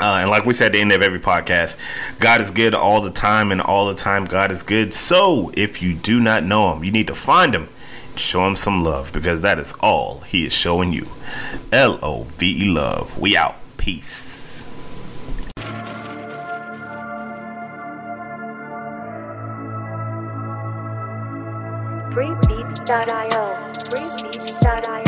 Uh, 0.00 0.18
and 0.20 0.30
like 0.30 0.44
we 0.44 0.54
said 0.54 0.66
at 0.66 0.72
the 0.72 0.80
end 0.80 0.92
of 0.92 1.02
every 1.02 1.20
podcast, 1.20 1.76
God 2.20 2.40
is 2.40 2.50
good 2.50 2.74
all 2.74 3.00
the 3.00 3.10
time, 3.10 3.52
and 3.52 3.60
all 3.60 3.86
the 3.86 3.94
time 3.94 4.24
God 4.24 4.50
is 4.50 4.62
good. 4.62 4.94
So 4.94 5.50
if 5.54 5.82
you 5.82 5.94
do 5.94 6.20
not 6.20 6.44
know 6.44 6.72
Him, 6.74 6.84
you 6.84 6.90
need 6.90 7.06
to 7.08 7.14
find 7.14 7.54
Him 7.54 7.68
show 8.18 8.46
him 8.46 8.56
some 8.56 8.84
love 8.84 9.12
because 9.12 9.42
that 9.42 9.58
is 9.58 9.72
all 9.80 10.20
he 10.20 10.46
is 10.46 10.52
showing 10.52 10.92
you. 10.92 11.06
L 11.72 11.98
O 12.02 12.24
V 12.24 12.64
E 12.64 12.70
love. 12.70 13.18
We 13.18 13.36
out. 13.36 13.56
Peace. 13.76 14.68
Freebeats.io. 22.12 23.44
Freebeats.io. 23.88 25.07